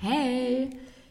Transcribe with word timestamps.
Hey, 0.00 0.70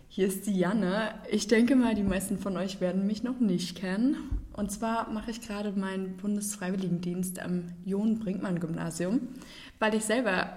hier 0.10 0.28
ist 0.28 0.46
die 0.46 0.58
Janne. 0.60 1.14
Ich 1.32 1.48
denke 1.48 1.78
mal, 1.78 1.96
die 1.96 2.04
meisten 2.04 2.38
von 2.38 2.58
euch 2.58 2.82
werden 2.82 3.08
mich 3.08 3.24
noch 3.24 3.40
nicht 3.40 3.78
kennen. 3.78 4.18
Und 4.54 4.72
zwar 4.72 5.10
mache 5.10 5.32
ich 5.32 5.40
gerade 5.40 5.72
meinen 5.72 6.18
Bundesfreiwilligendienst 6.18 7.40
am 7.40 7.68
John-Brinkmann-Gymnasium, 7.86 9.22
weil 9.80 9.96
ich 9.96 10.04
selber 10.04 10.50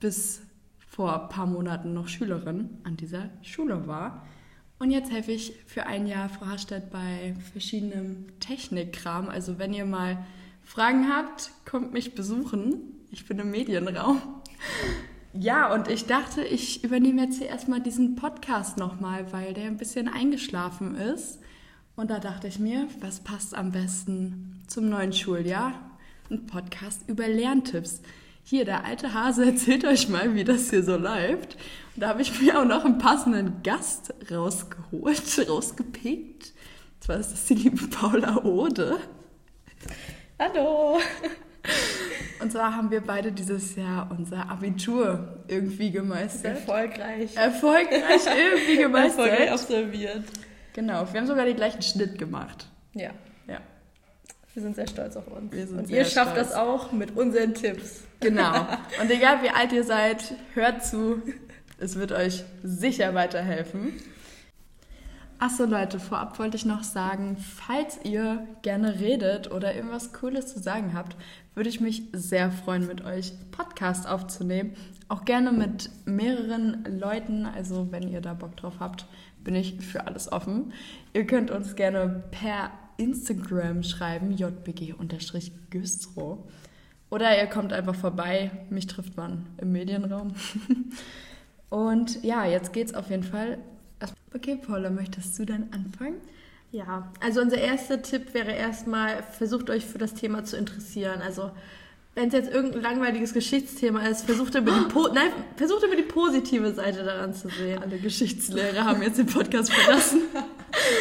bis 0.00 0.40
vor 0.88 1.24
ein 1.24 1.28
paar 1.28 1.46
Monaten 1.46 1.92
noch 1.92 2.08
Schülerin 2.08 2.78
an 2.84 2.96
dieser 2.96 3.28
Schule 3.42 3.86
war. 3.86 4.26
Und 4.78 4.90
jetzt 4.90 5.12
helfe 5.12 5.32
ich 5.32 5.52
für 5.66 5.84
ein 5.86 6.06
Jahr 6.06 6.30
Frau 6.30 6.46
Harstedt 6.46 6.88
bei 6.88 7.34
verschiedenem 7.52 8.40
Technikkram. 8.40 9.28
Also 9.28 9.58
wenn 9.58 9.74
ihr 9.74 9.84
mal 9.84 10.24
Fragen 10.64 11.12
habt, 11.12 11.50
kommt 11.70 11.92
mich 11.92 12.16
besuchen. 12.16 13.06
Ich 13.12 13.26
bin 13.26 13.38
im 13.38 13.52
Medienraum. 13.52 14.20
Ja, 15.32 15.72
und 15.72 15.86
ich 15.86 16.06
dachte, 16.06 16.42
ich 16.42 16.82
übernehme 16.82 17.22
jetzt 17.22 17.38
hier 17.38 17.46
erstmal 17.46 17.80
diesen 17.80 18.16
Podcast 18.16 18.76
nochmal, 18.76 19.32
weil 19.32 19.54
der 19.54 19.66
ein 19.66 19.76
bisschen 19.76 20.08
eingeschlafen 20.08 20.96
ist. 20.96 21.38
Und 21.94 22.10
da 22.10 22.18
dachte 22.18 22.48
ich 22.48 22.58
mir, 22.58 22.88
was 22.98 23.20
passt 23.20 23.54
am 23.54 23.70
besten 23.70 24.64
zum 24.66 24.88
neuen 24.88 25.12
Schuljahr? 25.12 25.74
Ein 26.28 26.46
Podcast 26.46 27.08
über 27.08 27.28
Lerntipps. 27.28 28.02
Hier, 28.42 28.64
der 28.64 28.84
alte 28.84 29.14
Hase 29.14 29.46
erzählt 29.50 29.84
euch 29.84 30.08
mal, 30.08 30.34
wie 30.34 30.42
das 30.42 30.70
hier 30.70 30.82
so 30.82 30.96
läuft. 30.96 31.56
Und 31.94 32.02
da 32.02 32.08
habe 32.08 32.22
ich 32.22 32.40
mir 32.40 32.60
auch 32.60 32.66
noch 32.66 32.84
einen 32.84 32.98
passenden 32.98 33.62
Gast 33.62 34.12
rausgeholt, 34.28 35.48
rausgepickt. 35.48 36.52
Und 36.94 37.04
zwar 37.04 37.18
ist 37.18 37.30
das 37.30 37.44
die 37.44 37.54
liebe 37.54 37.86
Paula 37.86 38.42
Ode. 38.44 38.98
Hallo! 40.36 40.98
Und 42.40 42.52
zwar 42.52 42.74
haben 42.74 42.90
wir 42.90 43.02
beide 43.02 43.32
dieses 43.32 43.76
Jahr 43.76 44.10
unser 44.16 44.48
Abitur 44.50 45.40
irgendwie 45.46 45.90
gemeistert. 45.90 46.56
Erfolgreich. 46.56 47.36
Erfolgreich 47.36 48.22
irgendwie 48.26 48.76
gemeistert. 48.82 49.26
Erfolgreich 49.26 49.52
absolviert. 49.52 50.24
Genau, 50.72 51.06
wir 51.12 51.20
haben 51.20 51.26
sogar 51.26 51.44
den 51.44 51.56
gleichen 51.56 51.82
Schnitt 51.82 52.18
gemacht. 52.18 52.66
Ja. 52.94 53.10
Ja. 53.46 53.58
Wir 54.54 54.62
sind 54.62 54.74
sehr 54.74 54.86
stolz 54.86 55.16
auf 55.16 55.26
uns. 55.28 55.52
Wir 55.52 55.66
sind 55.66 55.78
Und 55.80 55.86
sehr 55.88 55.98
ihr 55.98 56.04
schafft 56.04 56.32
stolz. 56.32 56.48
das 56.48 56.56
auch 56.56 56.92
mit 56.92 57.16
unseren 57.16 57.54
Tipps. 57.54 58.02
Genau. 58.20 58.66
Und 59.00 59.10
egal 59.10 59.42
wie 59.42 59.50
alt 59.50 59.72
ihr 59.72 59.84
seid, 59.84 60.34
hört 60.54 60.84
zu. 60.84 61.22
Es 61.78 61.96
wird 61.96 62.12
euch 62.12 62.44
sicher 62.62 63.14
weiterhelfen. 63.14 63.94
Achso 65.42 65.64
Leute, 65.64 65.98
vorab 65.98 66.38
wollte 66.38 66.58
ich 66.58 66.66
noch 66.66 66.82
sagen, 66.82 67.38
falls 67.38 67.98
ihr 68.04 68.46
gerne 68.60 69.00
redet 69.00 69.50
oder 69.50 69.74
irgendwas 69.74 70.12
Cooles 70.12 70.48
zu 70.48 70.58
sagen 70.58 70.92
habt, 70.92 71.16
würde 71.54 71.70
ich 71.70 71.80
mich 71.80 72.02
sehr 72.12 72.50
freuen, 72.50 72.86
mit 72.86 73.06
euch 73.06 73.32
Podcast 73.50 74.06
aufzunehmen. 74.06 74.74
Auch 75.08 75.24
gerne 75.24 75.50
mit 75.50 75.88
mehreren 76.04 76.84
Leuten. 76.84 77.46
Also 77.46 77.90
wenn 77.90 78.06
ihr 78.06 78.20
da 78.20 78.34
Bock 78.34 78.54
drauf 78.58 78.74
habt, 78.80 79.06
bin 79.42 79.54
ich 79.54 79.80
für 79.80 80.06
alles 80.06 80.30
offen. 80.30 80.74
Ihr 81.14 81.26
könnt 81.26 81.50
uns 81.50 81.74
gerne 81.74 82.22
per 82.30 82.70
Instagram 82.98 83.82
schreiben, 83.82 84.36
jbg-güstro. 84.36 86.46
Oder 87.08 87.40
ihr 87.40 87.46
kommt 87.46 87.72
einfach 87.72 87.94
vorbei. 87.94 88.50
Mich 88.68 88.88
trifft 88.88 89.16
man 89.16 89.46
im 89.56 89.72
Medienraum. 89.72 90.34
Und 91.70 92.22
ja, 92.22 92.44
jetzt 92.44 92.74
geht's 92.74 92.92
auf 92.92 93.08
jeden 93.08 93.22
Fall. 93.22 93.56
Okay, 94.34 94.56
Paula, 94.56 94.90
möchtest 94.90 95.38
du 95.38 95.44
dann 95.44 95.68
anfangen? 95.72 96.20
Ja, 96.72 97.10
also 97.20 97.40
unser 97.40 97.58
erster 97.58 98.00
Tipp 98.00 98.32
wäre 98.32 98.52
erstmal, 98.52 99.22
versucht 99.22 99.70
euch 99.70 99.84
für 99.84 99.98
das 99.98 100.14
Thema 100.14 100.44
zu 100.44 100.56
interessieren. 100.56 101.20
Also 101.20 101.50
wenn 102.14 102.28
es 102.28 102.34
jetzt 102.34 102.52
irgendein 102.52 102.82
langweiliges 102.82 103.32
Geschichtsthema 103.32 104.06
ist, 104.06 104.26
versucht 104.26 104.54
immer 104.54 104.80
die, 104.80 104.92
po 104.92 105.08
Nein, 105.14 105.30
versucht 105.56 105.84
immer 105.84 105.96
die 105.96 106.02
positive 106.02 106.72
Seite 106.72 107.04
daran 107.04 107.34
zu 107.34 107.48
sehen. 107.48 107.80
Alle 107.80 107.98
Geschichtslehrer 107.98 108.84
haben 108.84 109.02
jetzt 109.02 109.18
den 109.18 109.26
Podcast 109.26 109.72
verlassen. 109.74 110.22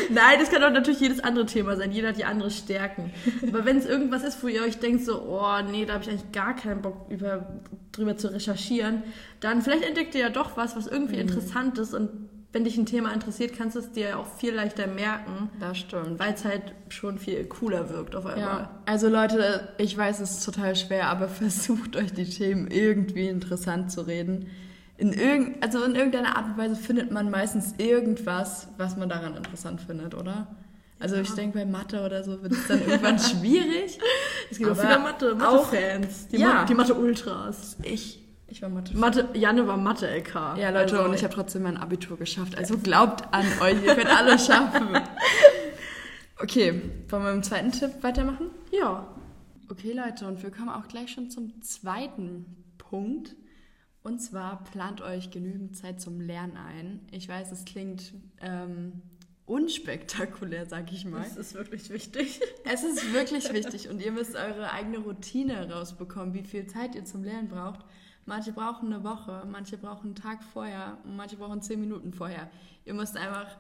Nein, 0.10 0.40
das 0.40 0.50
kann 0.50 0.64
auch 0.64 0.72
natürlich 0.72 1.00
jedes 1.00 1.20
andere 1.20 1.46
Thema 1.46 1.76
sein. 1.76 1.92
Jeder 1.92 2.10
hat 2.10 2.18
die 2.18 2.26
andere 2.26 2.52
Stärken. 2.52 3.12
Aber 3.48 3.66
wenn 3.66 3.78
es 3.78 3.86
irgendwas 3.86 4.24
ist, 4.24 4.44
wo 4.44 4.48
ihr 4.48 4.64
euch 4.64 4.78
denkt, 4.78 5.04
so, 5.04 5.22
oh 5.22 5.62
nee, 5.72 5.86
da 5.86 5.94
habe 5.94 6.04
ich 6.04 6.10
eigentlich 6.10 6.32
gar 6.32 6.56
keinen 6.56 6.82
Bock 6.82 7.08
über, 7.10 7.60
drüber 7.92 8.16
zu 8.16 8.32
recherchieren, 8.32 9.04
dann 9.40 9.62
vielleicht 9.62 9.84
entdeckt 9.84 10.14
ihr 10.16 10.22
ja 10.22 10.30
doch 10.30 10.58
was, 10.58 10.76
was 10.76 10.88
irgendwie 10.88 11.18
interessant 11.18 11.78
ist. 11.80 11.94
Und 11.94 12.29
wenn 12.52 12.64
dich 12.64 12.78
ein 12.78 12.86
Thema 12.88 13.14
interessiert, 13.14 13.54
kannst 13.56 13.76
du 13.76 13.80
es 13.80 13.92
dir 13.92 14.10
ja 14.10 14.16
auch 14.18 14.26
viel 14.38 14.54
leichter 14.56 14.88
merken, 14.88 15.50
Das 15.60 15.78
stimmt. 15.78 16.18
weil 16.20 16.34
es 16.34 16.44
halt 16.46 16.74
schon 16.90 17.20
viel 17.20 17.46
cooler 17.46 17.90
wirkt 17.90 18.16
auf 18.16 18.26
einmal. 18.26 18.40
Ja, 18.62 18.82
also 18.86 19.08
Leute, 19.08 19.70
ich 19.78 19.96
weiß, 19.96 20.20
es 20.20 20.32
ist 20.40 20.46
total 20.46 20.76
schwer, 20.76 21.10
aber 21.10 21.28
versucht 21.30 21.96
euch 21.96 22.12
die 22.14 22.28
Themen 22.30 22.68
irgendwie 22.72 23.28
interessant 23.28 23.92
zu 23.92 24.02
reden. 24.02 24.48
In 24.98 25.14
irgend, 25.14 25.64
also 25.64 25.82
in 25.84 25.96
irgendeiner 25.96 26.36
Art 26.36 26.46
und 26.48 26.58
Weise 26.58 26.76
findet 26.76 27.12
man 27.12 27.30
meistens 27.30 27.76
irgendwas, 27.78 28.68
was 28.78 28.98
man 28.98 29.08
daran 29.10 29.36
interessant 29.38 29.80
findet, 29.82 30.14
oder? 30.16 30.48
Also 31.00 31.16
ich 31.16 31.30
denke, 31.32 31.60
bei 31.60 31.66
Mathe 31.66 32.04
oder 32.04 32.24
so 32.26 32.42
wird 32.44 32.52
es 32.52 32.68
dann 32.68 32.82
irgendwann 32.86 33.18
schwierig. 33.20 33.98
Es 34.52 34.58
gibt 34.58 34.70
auch 34.70 34.78
Aber 34.78 34.82
viele 34.82 35.00
Mathe- 35.00 35.32
auch- 35.48 35.72
Mathe-Fans, 35.72 36.28
die, 36.28 36.38
Ja. 36.40 36.66
Mathe-Ultras. 36.76 37.78
Ich, 37.84 38.22
ich 38.50 38.62
war 38.62 38.70
Mathe. 38.70 38.96
Mathe, 38.98 39.30
Janne 39.34 39.68
war 39.68 39.78
Mathe-LK. 39.78 40.34
Ja, 40.58 40.70
Leute, 40.70 40.98
Also, 40.98 41.04
und 41.10 41.14
ich 41.14 41.24
habe 41.24 41.34
trotzdem 41.34 41.64
mein 41.64 41.78
Abitur 41.78 42.18
geschafft. 42.18 42.58
Also 42.58 42.78
glaubt 42.78 43.24
an 43.34 43.46
euch, 43.62 43.84
ihr 43.84 43.96
könnt 43.96 44.16
alles 44.16 44.46
schaffen. 44.48 44.88
Okay, 46.42 46.82
wollen 47.10 47.24
wir 47.24 47.34
mit 47.34 47.44
dem 47.44 47.44
zweiten 47.44 47.72
Tipp 47.74 48.02
weitermachen? 48.02 48.50
Ja. 48.72 49.06
Okay, 49.70 49.92
Leute, 49.92 50.26
und 50.26 50.42
wir 50.42 50.52
kommen 50.52 50.70
auch 50.70 50.88
gleich 50.88 51.12
schon 51.12 51.30
zum 51.30 51.62
zweiten 51.62 52.46
Punkt. 52.78 53.36
Und 54.04 54.20
zwar 54.20 54.64
plant 54.64 55.02
euch 55.02 55.32
genügend 55.32 55.76
Zeit 55.76 56.00
zum 56.00 56.22
Lernen 56.22 56.56
ein. 56.56 57.02
Ich 57.12 57.28
weiß, 57.28 57.52
es 57.52 57.66
klingt 57.66 58.14
ähm, 58.40 59.02
unspektakulär, 59.46 60.66
sag 60.66 60.92
ich 60.94 61.04
mal. 61.06 61.24
Das 61.24 61.36
ist 61.36 61.56
wirklich 61.56 61.90
wichtig. 61.90 62.40
Es 62.64 62.84
ist 62.84 63.14
wirklich 63.14 63.52
wichtig 63.52 63.90
und 63.90 64.02
ihr 64.02 64.14
müsst 64.14 64.36
eure 64.36 64.72
eigene 64.72 65.00
Routine 65.00 65.70
rausbekommen, 65.70 66.34
wie 66.34 66.44
viel 66.44 66.68
Zeit 66.68 66.96
ihr 66.96 67.04
zum 67.04 67.24
Lernen 67.26 67.50
braucht. 67.50 67.82
Manche 68.26 68.52
brauchen 68.52 68.94
eine 68.94 69.04
Woche, 69.04 69.44
manche 69.50 69.78
brauchen 69.78 70.08
einen 70.08 70.16
Tag 70.16 70.44
vorher 70.44 70.98
und 71.04 71.16
manche 71.16 71.38
brauchen 71.38 71.62
zehn 71.62 71.80
Minuten 71.80 72.14
vorher. 72.14 72.50
Ihr 72.86 72.94
müsst 72.94 73.18
einfach 73.18 73.58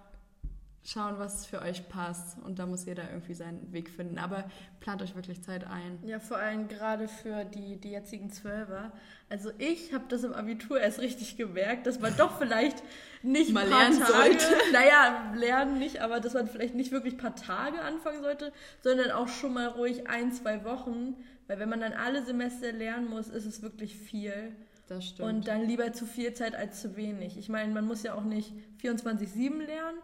schauen, 0.90 1.20
was 1.20 1.46
für 1.46 1.62
euch 1.62 1.88
passt 1.90 2.38
und 2.44 2.60
da 2.60 2.66
muss 2.66 2.86
jeder 2.86 3.04
irgendwie 3.10 3.34
seinen 3.34 3.72
Weg 3.72 3.90
finden. 3.90 4.18
Aber 4.18 4.50
plant 4.80 5.02
euch 5.02 5.16
wirklich 5.16 5.42
Zeit 5.44 5.66
ein. 5.66 6.00
Ja, 6.04 6.20
vor 6.20 6.38
allem 6.38 6.68
gerade 6.68 7.08
für 7.08 7.46
die, 7.46 7.78
die 7.78 7.92
jetzigen 7.92 8.32
Zwölfer. 8.32 8.92
Also 9.30 9.52
ich 9.58 9.94
habe 9.94 10.06
das 10.08 10.24
im 10.24 10.34
Abitur 10.34 10.80
erst 10.80 11.00
richtig 11.00 11.38
gemerkt, 11.38 11.86
dass 11.86 12.00
man 12.00 12.16
doch 12.18 12.38
vielleicht 12.40 12.82
nicht 13.22 13.52
Mal 13.52 13.68
lernen 13.68 14.00
Tage, 14.00 14.12
sollte. 14.12 14.46
Naja, 14.74 15.34
lernen 15.36 15.78
nicht, 15.78 16.02
aber 16.02 16.20
dass 16.20 16.34
man 16.34 16.48
vielleicht 16.48 16.76
nicht 16.76 16.92
wirklich 16.92 17.16
ein 17.16 17.20
paar 17.20 17.36
Tage 17.36 17.82
anfangen 17.82 18.22
sollte, 18.22 18.52
sondern 18.82 19.12
auch 19.12 19.28
schon 19.28 19.54
mal 19.54 19.68
ruhig 19.68 20.10
ein, 20.10 20.32
zwei 20.32 20.64
Wochen. 20.64 21.16
Weil 21.48 21.60
wenn 21.60 21.70
man 21.70 21.82
dann 21.82 21.94
alle 21.94 22.24
Semester 22.24 22.72
lernen 22.72 23.10
muss, 23.10 23.28
ist 23.28 23.46
es 23.46 23.62
wirklich 23.62 23.96
viel. 23.96 24.56
Das 24.88 25.06
stimmt. 25.06 25.30
Und 25.30 25.48
dann 25.48 25.66
lieber 25.66 25.94
zu 25.94 26.06
viel 26.06 26.34
Zeit 26.34 26.56
als 26.56 26.82
zu 26.82 26.96
wenig. 26.96 27.38
Ich 27.38 27.48
meine, 27.50 27.74
man 27.74 27.86
muss 27.86 28.02
ja 28.02 28.16
auch 28.16 28.24
nicht 28.24 28.54
24-7 28.82 29.66
lernen, 29.66 30.00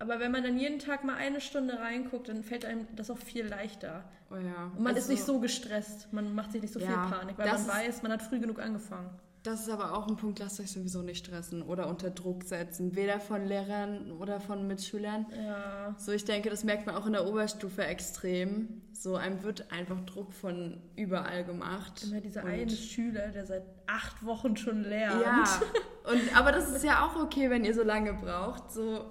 aber 0.00 0.18
wenn 0.18 0.32
man 0.32 0.42
dann 0.42 0.58
jeden 0.58 0.78
Tag 0.80 1.04
mal 1.04 1.14
eine 1.16 1.40
Stunde 1.40 1.78
reinguckt, 1.78 2.28
dann 2.28 2.42
fällt 2.42 2.64
einem 2.64 2.86
das 2.96 3.10
auch 3.10 3.18
viel 3.18 3.46
leichter. 3.46 4.02
oh 4.30 4.34
ja. 4.36 4.72
Und 4.76 4.80
man 4.82 4.96
ist 4.96 5.02
Also, 5.04 5.12
nicht 5.12 5.24
so 5.24 5.38
gestresst, 5.40 6.12
man 6.12 6.34
macht 6.34 6.50
sich 6.52 6.62
nicht 6.62 6.72
so 6.74 6.80
Ja, 6.80 6.86
viel 7.06 7.16
Panik, 7.18 7.38
weil 7.38 7.46
man 7.46 7.56
ist- 7.56 7.68
weiß, 7.68 8.02
man 8.02 8.12
hat 8.12 8.22
früh 8.22 8.40
genug 8.40 8.58
angefangen. 8.60 9.10
Das 9.42 9.60
ist 9.62 9.70
aber 9.70 9.96
auch 9.96 10.06
ein 10.06 10.16
Punkt, 10.16 10.38
lasst 10.38 10.60
euch 10.60 10.70
sowieso 10.70 11.00
nicht 11.00 11.24
stressen 11.26 11.62
oder 11.62 11.86
unter 11.88 12.10
Druck 12.10 12.44
setzen. 12.44 12.94
Weder 12.94 13.18
von 13.20 13.46
Lehrern 13.46 14.12
oder 14.12 14.38
von 14.38 14.66
Mitschülern. 14.66 15.24
Ja. 15.34 15.94
So, 15.96 16.12
ich 16.12 16.26
denke, 16.26 16.50
das 16.50 16.62
merkt 16.62 16.84
man 16.84 16.94
auch 16.94 17.06
in 17.06 17.14
der 17.14 17.26
Oberstufe 17.26 17.82
extrem. 17.86 18.82
So, 18.92 19.16
einem 19.16 19.42
wird 19.42 19.72
einfach 19.72 19.98
Druck 20.04 20.34
von 20.34 20.82
überall 20.94 21.44
gemacht. 21.44 22.02
Immer 22.04 22.20
dieser 22.20 22.44
Und- 22.44 22.50
eine 22.50 22.70
Schüler, 22.70 23.28
der 23.28 23.46
seit 23.46 23.62
acht 23.86 24.22
Wochen 24.26 24.58
schon 24.58 24.82
lernt. 24.84 25.22
Ja, 25.22 25.44
und, 26.12 26.36
aber 26.38 26.52
das 26.52 26.70
ist 26.70 26.84
ja 26.84 27.06
auch 27.06 27.16
okay, 27.16 27.48
wenn 27.48 27.64
ihr 27.64 27.72
so 27.74 27.82
lange 27.82 28.12
braucht. 28.12 28.70
So, 28.70 29.10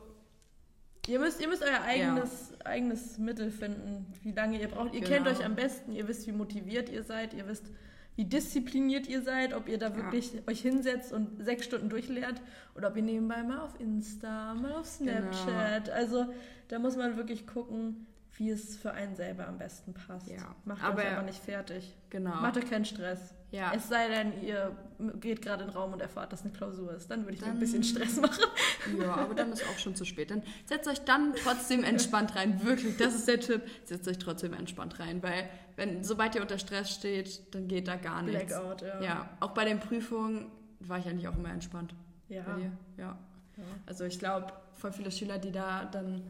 Ihr 1.10 1.20
müsst, 1.20 1.42
ihr 1.42 1.48
müsst 1.48 1.64
euer 1.64 1.82
eigenes, 1.82 2.54
eigenes 2.64 3.18
Mittel 3.18 3.50
finden, 3.52 4.06
wie 4.22 4.32
lange 4.32 4.62
ihr 4.62 4.68
braucht. 4.68 4.94
Ihr 4.94 5.02
kennt 5.02 5.26
Genau. 5.26 5.38
euch 5.38 5.44
am 5.44 5.56
besten, 5.56 5.92
ihr 5.94 6.08
wisst, 6.08 6.28
wie 6.28 6.32
motiviert 6.32 6.90
ihr 6.90 7.02
seid, 7.04 7.34
ihr 7.34 7.48
wisst, 7.48 7.66
wie 8.16 8.26
diszipliniert 8.26 9.08
ihr 9.08 9.22
seid, 9.22 9.54
ob 9.54 9.68
ihr 9.68 9.78
da 9.80 9.96
wirklich 9.96 10.34
euch 10.48 10.62
hinsetzt 10.62 11.12
und 11.12 11.44
sechs 11.44 11.66
Stunden 11.66 11.90
durchlernt 11.90 12.42
oder 12.76 12.90
ob 12.90 12.98
ihr 12.98 13.02
nebenbei 13.04 13.42
mal 13.44 13.60
auf 13.60 13.80
Insta, 13.80 14.54
mal 14.54 14.74
auf 14.74 15.00
Genau. 15.00 15.32
Snapchat. 15.32 15.90
Also 15.90 16.28
da 16.68 16.78
muss 16.80 16.96
man 16.96 17.18
wirklich 17.18 17.48
gucken, 17.48 18.06
wie 18.38 18.50
es 18.52 18.78
für 18.78 18.92
einen 18.94 19.16
selber 19.16 19.48
am 19.48 19.58
besten 19.58 19.94
passt. 19.94 20.28
Ja, 20.28 20.56
Macht 20.66 20.84
aber- 20.84 21.02
euch 21.02 21.12
aber 21.12 21.24
nicht 21.24 21.44
fertig. 21.44 21.94
Genau. 22.10 22.36
Macht 22.36 22.58
euch 22.58 22.70
keinen 22.70 22.86
Stress. 22.86 23.34
Ja. 23.52 23.74
Es 23.76 23.90
sei 23.90 24.08
denn, 24.08 24.44
ihr 24.44 24.76
geht 25.20 25.42
gerade 25.42 25.64
in 25.64 25.70
den 25.70 25.76
Raum 25.76 25.92
und 25.94 26.02
erfahrt, 26.02 26.32
dass 26.32 26.44
eine 26.44 26.52
Klausur 26.54 26.94
ist. 26.94 27.10
Dann 27.10 27.22
würde 27.24 27.34
ich 27.34 27.42
mir 27.42 27.48
ein 27.48 27.54
Dann- 27.54 27.60
bisschen 27.60 27.84
Stress 27.84 28.22
machen. 28.22 28.44
Ja, 29.00 29.16
aber 29.16 29.34
dann 29.34 29.52
ist 29.52 29.64
auch 29.68 29.78
schon 29.80 29.96
zu 29.96 30.06
spät. 30.06 30.30
Dann 30.32 30.44
setzt 30.66 30.88
euch 30.88 31.02
dann 31.02 31.34
trotzdem 31.44 31.84
entspannt 31.84 32.36
rein. 32.36 32.64
Wirklich, 32.64 32.96
das 32.98 33.16
ist 33.16 33.28
der 33.28 33.40
Tipp. 33.40 33.64
Setzt 33.86 34.08
euch 34.08 34.20
trotzdem 34.20 34.54
entspannt 34.54 35.00
rein, 35.00 35.22
weil 35.24 35.50
wenn 35.76 36.04
sobald 36.04 36.36
ihr 36.36 36.42
unter 36.42 36.60
Stress 36.60 36.92
steht, 36.92 37.54
dann 37.56 37.68
geht 37.68 37.88
da 37.88 37.96
gar 37.96 38.22
nichts. 38.22 38.46
Blackout, 38.46 38.82
ja. 38.84 39.02
Ja, 39.02 39.30
auch 39.40 39.52
bei 39.56 39.66
den 39.66 39.80
Prüfungen 39.80 40.52
war 40.80 41.00
ich 41.00 41.08
eigentlich 41.08 41.28
auch 41.28 41.36
immer 41.38 41.50
entspannt. 41.52 41.94
Ja. 42.30 42.44
Bei 42.44 42.54
dir? 42.54 42.72
Ja. 42.98 43.18
Ja. 43.58 43.64
Also 43.88 44.06
ich 44.06 44.20
glaube, 44.20 44.54
voll 44.76 44.94
viele 44.94 45.12
Schüler, 45.12 45.40
die 45.40 45.52
da 45.52 45.86
dann 45.86 46.22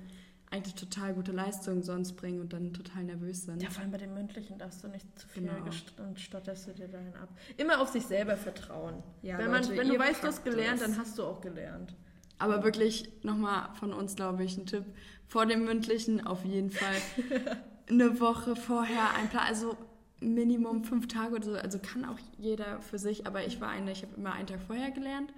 eigentlich 0.51 0.75
total 0.75 1.13
gute 1.13 1.31
Leistungen 1.31 1.83
sonst 1.83 2.13
bringen 2.13 2.39
und 2.41 2.53
dann 2.53 2.73
total 2.73 3.03
nervös 3.03 3.45
sind. 3.45 3.61
Ja, 3.61 3.69
vor 3.69 3.81
allem 3.83 3.91
bei 3.91 3.97
den 3.99 4.13
mündlichen 4.13 4.57
darfst 4.57 4.83
du 4.83 4.87
nicht 4.87 5.05
zu 5.19 5.27
viel 5.27 5.43
Genau. 5.43 6.07
und 6.07 6.19
stotterst 6.19 6.67
du 6.67 6.71
dir 6.73 6.87
dahin 6.87 7.15
ab. 7.15 7.29
Immer 7.57 7.79
auf 7.81 7.89
sich 7.89 8.05
selber 8.05 8.35
vertrauen. 8.35 9.03
Ja, 9.21 9.37
wenn 9.37 9.51
Leute, 9.51 9.69
man, 9.69 9.77
wenn 9.77 9.89
du 9.89 9.99
weißt, 9.99 10.23
du 10.23 10.27
hast 10.27 10.43
gelernt, 10.43 10.81
dann 10.81 10.97
hast 10.97 11.17
du 11.19 11.23
auch 11.23 11.41
gelernt. 11.41 11.93
Aber 12.39 12.63
wirklich 12.63 13.11
nochmal 13.23 13.69
von 13.75 13.93
uns, 13.93 14.15
glaube 14.15 14.43
ich, 14.43 14.57
ein 14.57 14.65
Tipp. 14.65 14.85
Vor 15.27 15.45
dem 15.45 15.65
mündlichen 15.65 16.25
auf 16.25 16.43
jeden 16.45 16.71
Fall 16.71 16.95
eine 17.89 18.19
Woche 18.19 18.55
vorher 18.55 19.13
ein 19.19 19.29
Plan. 19.29 19.45
Also 19.45 19.77
Minimum 20.21 20.83
fünf 20.83 21.07
Tage 21.07 21.35
oder 21.35 21.43
so. 21.45 21.53
Also 21.55 21.79
kann 21.79 22.05
auch 22.05 22.17
jeder 22.37 22.81
für 22.81 22.97
sich. 22.97 23.27
Aber 23.27 23.45
ich 23.45 23.61
war 23.61 23.69
eine, 23.69 23.91
ich 23.91 24.01
habe 24.03 24.15
immer 24.15 24.33
einen 24.33 24.47
Tag 24.47 24.61
vorher 24.65 24.89
gelernt. 24.91 25.31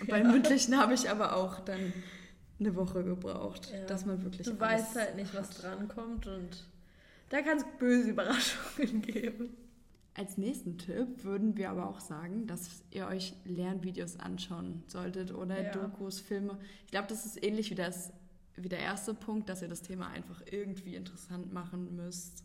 Und 0.00 0.08
beim 0.08 0.30
mündlichen 0.32 0.76
habe 0.78 0.94
ich 0.94 1.08
aber 1.10 1.36
auch 1.36 1.60
dann 1.60 1.92
eine 2.58 2.74
Woche 2.74 3.04
gebraucht, 3.04 3.70
Ja. 3.72 3.84
dass 3.86 4.06
man 4.06 4.22
wirklich. 4.22 4.46
Du 4.46 4.52
alles 4.52 4.60
weißt 4.86 4.96
halt 4.96 5.16
nicht, 5.16 5.34
was 5.34 5.50
hat. 5.50 5.62
drankommt 5.62 6.26
und 6.26 6.64
da 7.28 7.42
kann 7.42 7.58
es 7.58 7.64
böse 7.78 8.10
Überraschungen 8.10 9.02
geben. 9.02 9.50
Als 10.14 10.38
nächsten 10.38 10.78
Tipp 10.78 11.24
würden 11.24 11.56
wir 11.58 11.68
aber 11.70 11.88
auch 11.88 12.00
sagen, 12.00 12.46
dass 12.46 12.82
ihr 12.90 13.06
euch 13.06 13.34
Lernvideos 13.44 14.18
anschauen 14.18 14.82
solltet 14.86 15.34
oder 15.34 15.62
Ja. 15.62 15.70
Dokus, 15.72 16.20
Filme. 16.20 16.58
Ich 16.86 16.90
glaube, 16.90 17.08
das 17.08 17.26
ist 17.26 17.42
ähnlich 17.44 17.70
wie, 17.70 17.74
das, 17.74 18.12
wie 18.54 18.70
der 18.70 18.78
erste 18.78 19.12
Punkt, 19.12 19.50
dass 19.50 19.60
ihr 19.60 19.68
das 19.68 19.82
Thema 19.82 20.08
einfach 20.08 20.40
irgendwie 20.50 20.94
interessant 20.94 21.52
machen 21.52 21.94
müsst. 21.96 22.44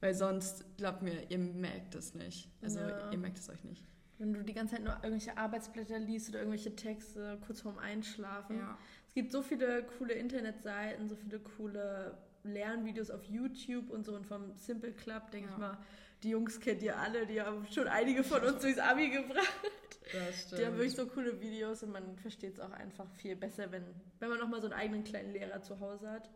Weil 0.00 0.14
sonst, 0.14 0.64
glaubt 0.76 1.02
mir, 1.02 1.30
ihr 1.30 1.38
merkt 1.38 1.94
es 1.94 2.14
nicht. 2.14 2.48
Also 2.62 2.80
Ja. 2.80 3.10
ihr 3.12 3.18
merkt 3.18 3.38
es 3.38 3.48
euch 3.48 3.62
nicht. 3.62 3.84
Wenn 4.18 4.32
du 4.34 4.42
die 4.42 4.52
ganze 4.52 4.74
Zeit 4.76 4.84
nur 4.84 4.94
irgendwelche 4.94 5.36
Arbeitsblätter 5.38 5.98
liest 5.98 6.30
oder 6.30 6.40
irgendwelche 6.40 6.74
Texte 6.74 7.38
kurz 7.46 7.60
vorm 7.60 7.78
Einschlafen. 7.78 8.60
Es 9.06 9.14
gibt 9.14 9.30
so 9.32 9.42
viele 9.42 9.84
coole 9.98 10.14
Internetseiten, 10.14 11.08
so 11.08 11.16
viele 11.16 11.38
coole 11.38 12.16
Lernvideos 12.44 13.10
auf 13.10 13.24
YouTube 13.24 13.90
und 13.90 14.04
so 14.04 14.14
und 14.14 14.26
vom 14.26 14.54
Simple 14.56 14.92
Club, 14.92 15.30
denke 15.30 15.48
Ja. 15.48 15.54
ich 15.54 15.58
mal, 15.58 15.78
die 16.22 16.30
Jungs 16.30 16.58
kennt 16.58 16.82
ihr 16.82 16.96
alle, 16.98 17.26
die 17.26 17.40
haben 17.40 17.66
schon 17.70 17.86
einige 17.86 18.24
von 18.24 18.42
uns 18.42 18.60
durchs 18.62 18.78
Abi 18.78 19.08
gebracht. 19.10 19.98
Das 20.12 20.48
Die 20.48 20.64
haben 20.64 20.74
wirklich 20.76 20.94
so 20.96 21.06
coole 21.06 21.40
Videos 21.40 21.82
und 21.82 21.92
man 21.92 22.16
versteht 22.16 22.54
es 22.54 22.60
auch 22.60 22.70
einfach 22.72 23.08
viel 23.12 23.36
besser, 23.36 23.70
wenn, 23.70 23.84
wenn 24.18 24.28
man 24.30 24.38
nochmal 24.38 24.60
so 24.60 24.66
einen 24.66 24.74
eigenen 24.78 25.04
kleinen 25.04 25.32
Lehrer 25.32 25.62
zu 25.62 25.78
Hause 25.80 26.10
hat, 26.10 26.30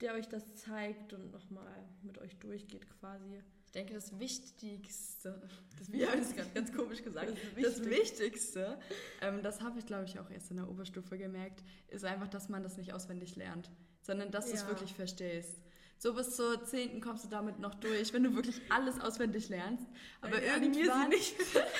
der 0.00 0.14
euch 0.14 0.28
das 0.28 0.54
zeigt 0.54 1.12
und 1.12 1.32
nochmal 1.32 1.84
mit 2.02 2.18
euch 2.18 2.38
durchgeht 2.38 2.86
quasi. 3.00 3.42
Ich 3.68 3.72
denke, 3.72 3.92
das 3.92 4.18
Wichtigste, 4.18 5.42
das, 5.78 5.92
wir 5.92 6.10
haben 6.10 6.20
es 6.22 6.34
gerade 6.34 6.48
ganz 6.54 6.72
komisch 6.72 7.02
gesagt, 7.02 7.34
Das 7.54 7.74
das, 7.76 7.84
Wichtigste, 7.84 8.78
ähm, 9.20 9.42
das 9.42 9.60
habe 9.60 9.78
ich 9.78 9.84
glaube 9.84 10.04
ich 10.06 10.18
auch 10.18 10.30
erst 10.30 10.50
in 10.50 10.56
der 10.56 10.70
Oberstufe 10.70 11.18
gemerkt, 11.18 11.62
ist 11.88 12.02
einfach, 12.02 12.28
dass 12.28 12.48
man 12.48 12.62
das 12.62 12.78
nicht 12.78 12.94
auswendig 12.94 13.36
lernt, 13.36 13.70
sondern 14.00 14.30
dass 14.30 14.46
du 14.46 14.54
es 14.54 14.62
Ja. 14.62 14.68
wirklich 14.68 14.94
verstehst. 14.94 15.60
So 15.98 16.14
bis 16.14 16.34
zur 16.34 16.64
10. 16.64 17.02
kommst 17.02 17.24
du 17.24 17.28
damit 17.28 17.58
noch 17.58 17.74
durch, 17.74 18.10
wenn 18.14 18.24
du 18.24 18.34
wirklich 18.34 18.58
alles 18.70 18.98
auswendig 19.00 19.50
lernst. 19.50 19.86
Aber 20.22 20.42
Ja, 20.42 20.58
sie 20.58 20.64
irgendwann... 20.64 21.08
nicht. 21.10 21.34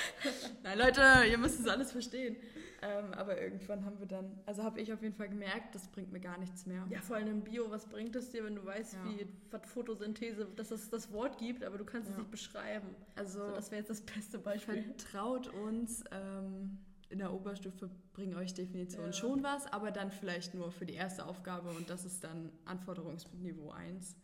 Nein, 0.63 0.77
Leute, 0.77 1.01
ihr 1.27 1.37
müsst 1.39 1.59
es 1.59 1.67
alles 1.67 1.91
verstehen. 1.91 2.35
Ähm, 2.81 3.13
aber 3.13 3.41
irgendwann 3.41 3.83
haben 3.83 3.99
wir 3.99 4.05
dann, 4.07 4.39
also 4.45 4.63
habe 4.63 4.79
ich 4.79 4.93
auf 4.93 5.01
jeden 5.01 5.13
Fall 5.15 5.27
gemerkt, 5.27 5.75
das 5.75 5.87
bringt 5.89 6.11
mir 6.13 6.21
gar 6.21 6.37
nichts 6.37 6.65
mehr. 6.65 6.87
Ja, 6.89 7.01
vor 7.01 7.17
allem 7.17 7.27
im 7.27 7.43
Bio, 7.43 7.69
was 7.69 7.85
bringt 7.87 8.15
es 8.15 8.29
dir, 8.31 8.45
wenn 8.45 8.55
du 8.55 8.63
weißt, 8.65 8.93
Ja. 8.93 9.03
wie 9.03 9.27
was 9.51 9.65
Photosynthese, 9.65 10.45
dass 10.55 10.71
es 10.71 10.89
das 10.89 11.11
Wort 11.11 11.37
gibt, 11.37 11.63
aber 11.65 11.77
du 11.77 11.83
kannst 11.83 12.07
es 12.09 12.13
Ja. 12.15 12.19
nicht 12.19 12.31
beschreiben. 12.31 12.95
Also 13.15 13.39
So, 13.47 13.51
das 13.55 13.69
wäre 13.71 13.79
jetzt 13.81 13.89
das 13.89 14.01
beste 14.01 14.39
Beispiel. 14.39 14.81
Vertraut 14.83 15.47
uns, 15.49 16.03
ähm, 16.11 16.77
in 17.09 17.17
der 17.19 17.33
Oberstufe 17.33 17.89
bringen 18.13 18.35
euch 18.35 18.53
Definitionen 18.53 19.07
Ja. 19.11 19.13
schon 19.13 19.43
was, 19.43 19.65
aber 19.73 19.91
dann 19.91 20.11
vielleicht 20.11 20.53
nur 20.53 20.71
für 20.71 20.85
die 20.85 20.93
erste 20.93 21.25
Aufgabe 21.25 21.71
und 21.71 21.89
das 21.89 22.05
ist 22.05 22.23
dann 22.23 22.51
Anforderungsniveau 22.65 23.71
1. 23.71 24.15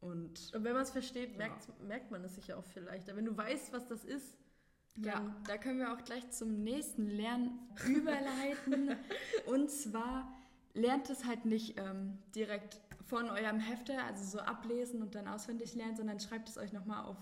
Und 0.00 0.50
Und 0.54 0.64
wenn 0.64 0.74
man 0.74 0.82
es 0.82 0.90
versteht, 0.90 1.38
merkt, 1.38 1.68
merkt 1.82 2.10
man 2.10 2.22
es 2.24 2.34
sich 2.34 2.48
ja 2.48 2.56
auch 2.56 2.64
viel 2.64 2.82
leichter. 2.82 3.16
Wenn 3.16 3.24
du 3.24 3.36
weißt, 3.36 3.72
was 3.72 3.86
das 3.88 4.04
ist, 4.04 4.36
ja, 5.02 5.34
da 5.46 5.58
können 5.58 5.78
wir 5.78 5.92
auch 5.92 6.04
gleich 6.04 6.30
zum 6.30 6.62
nächsten 6.62 7.06
Lernen 7.06 7.58
überleiten. 7.86 8.96
und 9.46 9.70
zwar 9.70 10.32
lernt 10.74 11.10
es 11.10 11.24
halt 11.24 11.44
nicht 11.44 11.78
ähm, 11.78 12.18
direkt 12.34 12.80
von 13.06 13.30
eurem 13.30 13.60
Hefte, 13.60 14.02
also 14.02 14.38
so 14.38 14.40
ablesen 14.40 15.02
und 15.02 15.14
dann 15.14 15.28
auswendig 15.28 15.74
lernen, 15.74 15.96
sondern 15.96 16.18
schreibt 16.20 16.48
es 16.48 16.58
euch 16.58 16.72
nochmal 16.72 17.04
auf 17.04 17.16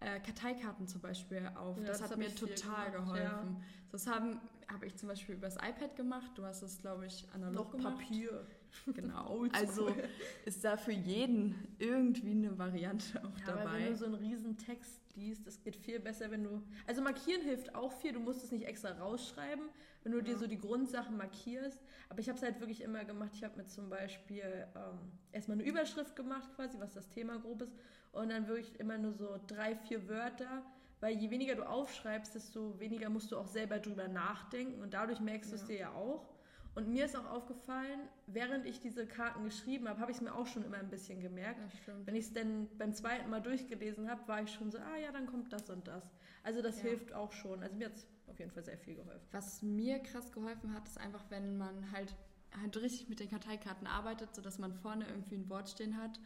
äh, 0.00 0.20
Karteikarten 0.20 0.86
zum 0.86 1.00
Beispiel 1.00 1.50
auf. 1.54 1.78
Ja, 1.78 1.84
das, 1.84 1.98
das 1.98 2.02
hat 2.02 2.10
hab 2.12 2.18
mir 2.18 2.34
total 2.34 2.90
gemacht, 2.90 3.14
geholfen. 3.14 3.62
Das 3.90 4.06
haben 4.06 4.40
habe 4.72 4.86
ich 4.86 4.96
zum 4.96 5.08
Beispiel 5.08 5.34
übers 5.34 5.56
iPad 5.56 5.96
gemacht. 5.96 6.30
Du 6.34 6.44
hast 6.44 6.62
es, 6.62 6.78
glaube 6.78 7.06
ich, 7.06 7.26
analog 7.32 7.66
noch 7.66 7.72
gemacht. 7.72 7.98
Papier. 7.98 8.46
Genau. 8.94 9.30
Oldschool. 9.30 9.66
Also 9.66 9.88
ist 10.44 10.64
da 10.64 10.76
für 10.76 10.92
jeden 10.92 11.54
irgendwie 11.78 12.32
eine 12.32 12.58
Variante 12.58 13.18
auch 13.24 13.38
Ja, 13.40 13.48
aber 13.54 13.72
wenn 13.72 13.80
dabei. 13.82 13.88
du 13.88 13.96
so 13.96 14.04
einen 14.06 14.14
riesen 14.14 14.56
Text 14.58 15.00
liest, 15.16 15.46
das 15.46 15.60
geht 15.62 15.76
viel 15.76 16.00
besser, 16.00 16.30
wenn 16.30 16.44
du... 16.44 16.62
Also 16.86 17.00
markieren 17.02 17.42
hilft 17.42 17.74
auch 17.74 17.92
viel, 17.92 18.12
du 18.12 18.20
musst 18.20 18.42
es 18.44 18.50
nicht 18.52 18.66
extra 18.66 18.90
rausschreiben, 18.90 19.64
wenn 20.02 20.12
du 20.12 20.22
dir 20.22 20.36
so 20.36 20.46
die 20.46 20.58
Grundsachen 20.58 21.16
markierst. 21.16 21.80
Aber 22.08 22.18
ich 22.20 22.28
habe 22.28 22.36
es 22.36 22.42
halt 22.42 22.60
wirklich 22.60 22.82
immer 22.82 23.04
gemacht. 23.04 23.30
Ich 23.34 23.42
habe 23.44 23.56
mir 23.56 23.66
zum 23.66 23.88
Beispiel 23.88 24.66
ähm, 24.76 24.98
erstmal 25.32 25.58
eine 25.58 25.66
Überschrift 25.66 26.14
gemacht 26.16 26.50
quasi, 26.56 26.78
was 26.80 26.92
das 26.94 27.08
Thema 27.08 27.38
grob 27.38 27.62
ist. 27.62 27.72
Und 28.12 28.30
dann 28.30 28.46
wirklich 28.48 28.78
immer 28.80 28.98
nur 28.98 29.12
so 29.12 29.40
drei, 29.46 29.74
vier 29.76 30.08
Wörter. 30.08 30.62
Weil 31.00 31.16
je 31.16 31.30
weniger 31.30 31.54
du 31.54 31.66
aufschreibst, 31.68 32.34
desto 32.34 32.78
weniger 32.80 33.08
musst 33.10 33.30
du 33.32 33.36
auch 33.38 33.46
selber 33.46 33.78
drüber 33.78 34.08
nachdenken. 34.08 34.80
Und 34.82 34.94
dadurch 34.94 35.20
merkst 35.20 35.52
du 35.52 35.56
es 35.56 35.62
Ja. 35.62 35.66
dir 35.68 35.76
ja 35.78 35.92
auch. 35.92 36.26
Und 36.74 36.88
mir 36.88 37.04
ist 37.04 37.16
auch 37.16 37.30
aufgefallen, 37.30 38.00
während 38.26 38.66
ich 38.66 38.80
diese 38.80 39.06
Karten 39.06 39.44
geschrieben 39.44 39.88
habe, 39.88 40.00
habe 40.00 40.10
ich 40.10 40.16
es 40.16 40.22
mir 40.22 40.34
auch 40.34 40.46
schon 40.46 40.64
immer 40.64 40.78
ein 40.78 40.90
bisschen 40.90 41.20
gemerkt. 41.20 41.60
Wenn 42.04 42.16
ich 42.16 42.24
es 42.26 42.32
dann 42.32 42.68
beim 42.78 42.92
zweiten 42.92 43.30
Mal 43.30 43.40
durchgelesen 43.40 44.10
habe, 44.10 44.26
war 44.26 44.42
ich 44.42 44.50
schon 44.52 44.72
so, 44.72 44.78
ah 44.78 44.96
ja, 44.96 45.12
dann 45.12 45.26
kommt 45.26 45.52
das 45.52 45.70
und 45.70 45.86
das. 45.86 46.02
Also 46.42 46.62
das 46.62 46.78
Ja. 46.78 46.88
hilft 46.88 47.12
auch 47.12 47.32
schon. 47.32 47.62
Also 47.62 47.76
mir 47.76 47.86
hat 47.86 47.94
es 47.94 48.06
auf 48.26 48.38
jeden 48.40 48.50
Fall 48.50 48.64
sehr 48.64 48.76
viel 48.78 48.96
geholfen. 48.96 49.26
Was 49.30 49.62
mir 49.62 50.00
krass 50.00 50.32
geholfen 50.32 50.74
hat, 50.74 50.88
ist 50.88 50.98
einfach, 50.98 51.24
wenn 51.30 51.56
man 51.58 51.92
halt, 51.92 52.16
halt 52.60 52.76
richtig 52.78 53.08
mit 53.08 53.20
den 53.20 53.30
Karteikarten 53.30 53.86
arbeitet, 53.86 54.34
sodass 54.34 54.58
man 54.58 54.72
vorne 54.74 55.06
irgendwie 55.06 55.36
ein 55.36 55.48
Wort 55.48 55.68
stehen 55.68 55.96
hat. 55.96 56.18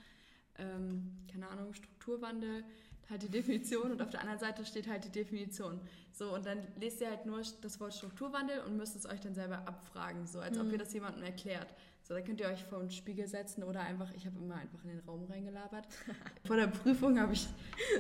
Ähm, 0.57 1.15
keine 1.31 1.47
Ahnung, 1.49 1.75
Strukturwandel, 1.75 2.65
halt 3.11 3.23
die 3.23 3.29
Definition 3.29 3.91
und 3.91 4.03
auf 4.03 4.11
der 4.11 4.21
anderen 4.21 4.39
Seite 4.39 4.65
steht 4.65 4.89
halt 4.89 5.05
die 5.05 5.11
Definition. 5.11 5.81
So, 6.13 6.35
und 6.35 6.45
dann 6.45 6.59
lest 6.79 7.01
ihr 7.01 7.09
halt 7.09 7.27
nur 7.27 7.41
das 7.63 7.81
Wort 7.81 7.95
Strukturwandel 7.95 8.61
und 8.61 8.77
müsst 8.77 8.97
es 8.97 9.07
euch 9.07 9.21
dann 9.21 9.35
selber 9.35 9.63
abfragen, 9.67 10.27
so 10.27 10.41
als 10.41 10.59
ob 10.59 10.71
ihr 10.71 10.79
das 10.79 10.93
jemandem 10.93 11.23
erklärt. 11.23 11.69
So, 12.03 12.15
da 12.15 12.21
könnt 12.23 12.41
ihr 12.41 12.49
euch 12.49 12.65
vor 12.65 12.81
den 12.81 12.91
Spiegel 12.91 13.27
setzen 13.29 13.63
oder 13.63 13.81
einfach, 13.81 14.11
ich 14.17 14.25
habe 14.25 14.39
immer 14.39 14.55
einfach 14.55 14.83
in 14.83 14.91
den 14.91 15.01
Raum 15.01 15.27
reingelabert. 15.27 15.87
Vor 16.47 16.57
der 16.57 16.69
Prüfung 16.69 17.21
habe 17.21 17.35
ich 17.35 17.47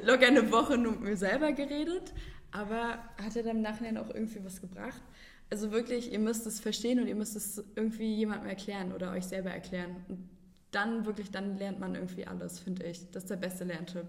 locker 0.03 0.27
eine 0.27 0.50
Woche 0.50 0.79
nur 0.79 0.93
mit 0.93 1.03
mir 1.03 1.17
selber 1.19 1.53
geredet, 1.53 2.15
aber 2.50 2.99
hat 3.23 3.35
ja 3.35 3.43
dann 3.43 3.57
im 3.57 3.62
Nachhinein 3.62 3.99
auch 3.99 4.09
irgendwie 4.09 4.43
was 4.43 4.62
gebracht. 4.62 5.03
Also 5.50 5.73
wirklich, 5.73 6.11
ihr 6.11 6.19
müsst 6.21 6.47
es 6.47 6.59
verstehen 6.59 7.00
und 7.00 7.07
ihr 7.07 7.17
müsst 7.17 7.37
es 7.37 7.62
irgendwie 7.77 8.15
jemandem 8.15 8.49
erklären 8.49 8.93
oder 8.93 9.12
euch 9.12 9.25
selber 9.25 9.50
erklären. 9.50 9.97
Und 10.09 10.29
dann 10.71 11.05
wirklich, 11.05 11.31
dann 11.31 11.59
lernt 11.59 11.79
man 11.79 11.95
irgendwie 11.95 12.27
alles, 12.27 12.59
finde 12.59 12.85
ich. 12.85 13.11
Das 13.11 13.25
ist 13.25 13.31
der 13.31 13.37
beste 13.37 13.65
Lerntipp. 13.65 14.07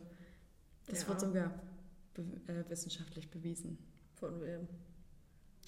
Das 0.90 1.02
Ja. 1.04 1.08
wird 1.10 1.20
sogar 1.22 1.52
be 2.14 2.22
äh, 2.48 2.70
wissenschaftlich 2.70 3.30
bewiesen. 3.30 3.78
Von 4.20 4.42
wem? 4.42 4.68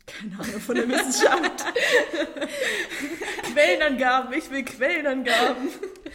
Keine 0.05 0.33
Ahnung 0.39 0.59
von 0.59 0.75
der 0.75 0.87
Wissenschaft. 0.89 1.63
Quellenangaben, 3.53 4.33
ich 4.33 4.49
will 4.49 4.63
Quellenangaben. 4.65 5.69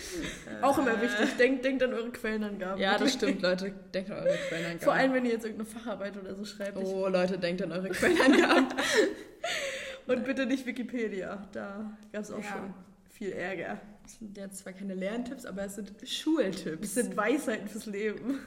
auch 0.63 0.79
immer 0.79 1.01
wichtig, 1.01 1.37
denkt, 1.37 1.65
denkt 1.65 1.83
an 1.83 1.95
eure 1.95 2.11
Quellenangaben. 2.11 2.81
ja, 2.81 2.99
das 2.99 3.13
stimmt, 3.15 3.43
Leute. 3.43 3.73
Denkt 3.95 4.11
an 4.11 4.19
eure 4.19 4.37
Quellenangaben. 4.49 4.81
Vor 4.81 4.93
allem, 4.93 5.13
wenn 5.15 5.25
ihr 5.25 5.33
jetzt 5.33 5.45
irgendeine 5.45 5.71
Facharbeit 5.71 6.17
oder 6.17 6.35
so 6.35 6.45
schreibt. 6.45 6.77
Oh, 6.77 7.09
Leute, 7.09 7.39
denkt 7.39 7.63
an 7.63 7.73
eure 7.73 7.89
Quellenangaben. 7.91 8.69
Und 10.07 10.25
bitte 10.25 10.47
nicht 10.47 10.67
Wikipedia, 10.67 11.49
da 11.53 11.97
gab 12.13 12.23
es 12.23 12.31
auch 12.31 12.39
Ja. 12.43 12.45
schon 12.51 12.75
viel 13.11 13.33
Ärger. 13.33 13.81
Das 14.07 14.19
sind 14.21 14.37
jetzt 14.37 14.59
zwar 14.59 14.73
keine 14.73 14.95
Lerntipps, 14.95 15.45
aber 15.47 15.65
es 15.65 15.75
sind 15.75 15.91
Schultipps. 16.09 16.95
Das 16.95 17.05
sind 17.07 17.17
Weisheiten 17.17 17.67
fürs 17.67 17.87
Leben. 17.87 18.39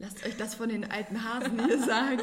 Lasst 0.00 0.26
euch 0.26 0.36
das 0.36 0.56
von 0.56 0.68
den 0.68 0.84
alten 0.90 1.22
Hasen 1.22 1.64
hier 1.64 1.78
sagen. 1.86 2.20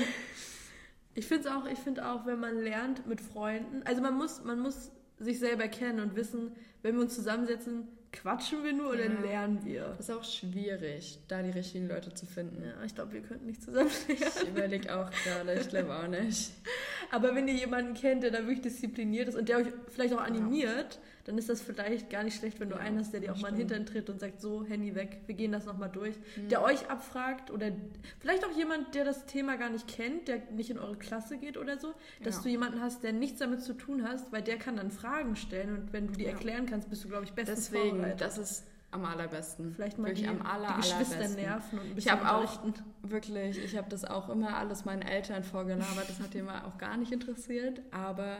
Ich 1.15 1.25
finde 1.27 1.55
auch, 1.55 1.65
ich 1.65 1.79
finde 1.79 2.05
auch, 2.09 2.25
wenn 2.25 2.41
man 2.41 2.57
lernt 2.61 3.07
mit 3.07 3.21
Freunden, 3.21 3.83
also 3.83 4.01
man 4.01 4.15
muss, 4.17 4.43
man 4.43 4.59
muss 4.59 4.91
sich 5.17 5.39
selber 5.39 5.69
kennen 5.69 6.01
und 6.01 6.15
wissen, 6.17 6.51
wenn 6.81 6.95
wir 6.95 7.01
uns 7.03 7.15
zusammensetzen, 7.15 7.87
quatschen 8.11 8.65
wir 8.65 8.73
nur 8.73 8.89
oder 8.89 9.05
Ja. 9.05 9.21
lernen 9.21 9.63
wir. 9.63 9.85
Das 9.97 10.09
ist 10.09 10.11
auch 10.11 10.23
schwierig, 10.25 11.19
da 11.29 11.41
die 11.41 11.51
richtigen 11.51 11.87
Leute 11.87 12.13
zu 12.13 12.25
finden. 12.25 12.61
Ja, 12.61 12.83
ich 12.85 12.93
glaube, 12.93 13.13
wir 13.13 13.21
könnten 13.21 13.45
nicht 13.45 13.63
zusammen 13.63 13.89
lernen. 14.09 14.23
Ich 14.43 14.49
überlege 14.49 14.93
auch 14.99 15.09
gerade, 15.23 15.53
ich 15.53 15.69
glaube 15.69 15.95
auch 15.95 16.07
nicht. 16.07 16.51
Aber 17.11 17.33
wenn 17.33 17.47
ihr 17.47 17.53
jemanden 17.53 17.93
kennt, 17.93 18.23
der 18.23 18.31
da 18.31 18.39
wirklich 18.39 18.61
diszipliniert 18.61 19.29
ist 19.29 19.35
und 19.35 19.47
der 19.47 19.57
euch 19.59 19.67
vielleicht 19.87 20.13
auch 20.13 20.19
animiert, 20.21 20.99
dann 21.25 21.37
ist 21.37 21.49
das 21.49 21.61
vielleicht 21.61 22.09
gar 22.09 22.23
nicht 22.23 22.37
schlecht, 22.37 22.59
wenn 22.59 22.69
du 22.69 22.75
Ja, 22.75 22.81
einen 22.81 22.99
hast, 22.99 23.13
der 23.13 23.19
dir 23.19 23.31
auch 23.31 23.37
mal 23.39 23.49
stimmt. 23.53 23.71
Hintern 23.71 23.85
tritt 23.85 24.09
und 24.09 24.19
sagt, 24.19 24.41
so, 24.41 24.65
Handy 24.65 24.95
weg, 24.95 25.21
wir 25.27 25.35
gehen 25.35 25.51
das 25.51 25.65
nochmal 25.65 25.89
durch. 25.89 26.15
Der 26.49 26.61
euch 26.63 26.89
abfragt 26.89 27.51
oder 27.51 27.71
vielleicht 28.19 28.45
auch 28.45 28.51
jemand, 28.55 28.95
der 28.95 29.05
das 29.05 29.25
Thema 29.25 29.57
gar 29.57 29.69
nicht 29.69 29.87
kennt, 29.87 30.27
der 30.27 30.41
nicht 30.51 30.69
in 30.69 30.79
eure 30.79 30.97
Klasse 30.97 31.37
geht 31.37 31.57
oder 31.57 31.77
so, 31.77 31.93
dass 32.23 32.37
Ja. 32.37 32.41
du 32.43 32.49
jemanden 32.49 32.81
hast, 32.81 33.03
der 33.03 33.13
nichts 33.13 33.39
damit 33.39 33.61
zu 33.61 33.73
tun 33.73 34.07
hast, 34.07 34.31
weil 34.31 34.41
der 34.41 34.57
kann 34.57 34.75
dann 34.77 34.91
Fragen 34.91 35.35
stellen 35.35 35.75
und 35.77 35.93
wenn 35.93 36.07
du 36.07 36.13
die 36.13 36.23
Ja. 36.23 36.31
erklären 36.31 36.65
kannst, 36.65 36.89
bist 36.89 37.03
du, 37.03 37.07
glaube 37.09 37.25
ich, 37.25 37.33
bestens 37.33 37.69
Deswegen, 37.69 37.89
vorbereitet. 37.97 38.21
das 38.21 38.37
ist 38.37 38.67
am 38.93 39.05
allerbesten. 39.05 39.73
Vielleicht 39.73 39.97
mal 39.99 40.07
Wirklich 40.09 40.27
die, 40.27 40.29
am 40.29 40.41
aller, 40.45 40.67
die 40.69 40.81
Geschwister 40.81 41.27
nerven 41.29 41.79
und 41.79 41.85
ein 41.85 41.89
Ich 41.91 41.95
bisschen 41.95 42.11
habe 42.19 42.35
auch 42.35 42.59
wirklich, 43.03 43.63
ich 43.63 43.77
habe 43.77 43.89
das 43.89 44.03
auch 44.05 44.27
immer 44.29 44.57
alles 44.57 44.83
meinen 44.85 45.01
Eltern 45.01 45.43
vorgelabert. 45.43 46.09
Das 46.09 46.19
hat 46.19 46.33
die 46.33 46.39
immer 46.39 46.65
auch 46.67 46.77
gar 46.77 46.97
nicht 46.97 47.11
interessiert, 47.11 47.81
aber 47.91 48.39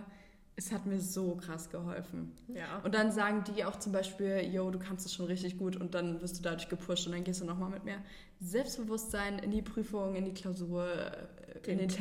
es 0.63 0.71
hat 0.71 0.85
mir 0.85 0.99
so 0.99 1.35
krass 1.35 1.69
geholfen. 1.71 2.31
Ja. 2.53 2.77
Und 2.83 2.93
dann 2.93 3.11
sagen 3.11 3.43
die 3.55 3.65
auch 3.65 3.79
zum 3.79 3.91
Beispiel, 3.93 4.47
yo, 4.53 4.69
du 4.69 4.77
kannst 4.79 5.05
es 5.07 5.13
schon 5.13 5.25
richtig 5.25 5.57
gut 5.57 5.75
und 5.75 5.95
dann 5.95 6.21
wirst 6.21 6.37
du 6.37 6.43
dadurch 6.43 6.69
gepusht 6.69 7.07
und 7.07 7.13
dann 7.13 7.23
gehst 7.23 7.41
du 7.41 7.45
nochmal 7.45 7.69
mit 7.71 7.83
mehr 7.83 7.97
Selbstbewusstsein 8.39 9.39
in 9.39 9.51
die 9.51 9.61
Prüfung, 9.61 10.15
in 10.15 10.25
die 10.25 10.33
Klausur, 10.33 10.85
äh, 10.87 11.57
in 11.57 11.63
Den 11.63 11.77
den 11.79 11.89
Test. 11.89 11.97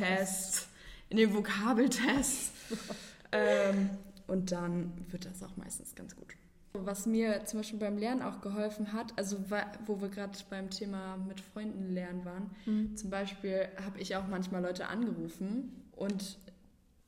Test, 0.53 0.67
in 1.09 1.17
den 1.17 1.33
Vokabeltest. 1.33 2.51
ähm, 3.31 3.89
und 4.27 4.51
dann 4.51 4.91
wird 5.09 5.25
das 5.25 5.41
auch 5.43 5.55
meistens 5.57 5.95
ganz 5.95 6.15
gut. 6.15 6.27
Was 6.73 7.05
mir 7.05 7.43
zum 7.45 7.59
Beispiel 7.59 7.79
beim 7.79 7.97
Lernen 7.97 8.21
auch 8.21 8.39
geholfen 8.41 8.93
hat, 8.93 9.11
also 9.17 9.37
wo 9.87 9.99
wir 10.01 10.07
gerade 10.09 10.37
beim 10.49 10.69
Thema 10.69 11.17
mit 11.17 11.41
Freunden 11.41 11.93
lernen 11.93 12.23
waren, 12.25 12.51
Mhm. 12.65 12.95
zum 12.95 13.09
Beispiel 13.09 13.67
habe 13.85 13.99
ich 13.99 14.15
auch 14.15 14.27
manchmal 14.27 14.61
Leute 14.61 14.87
angerufen 14.87 15.71
und 15.95 16.37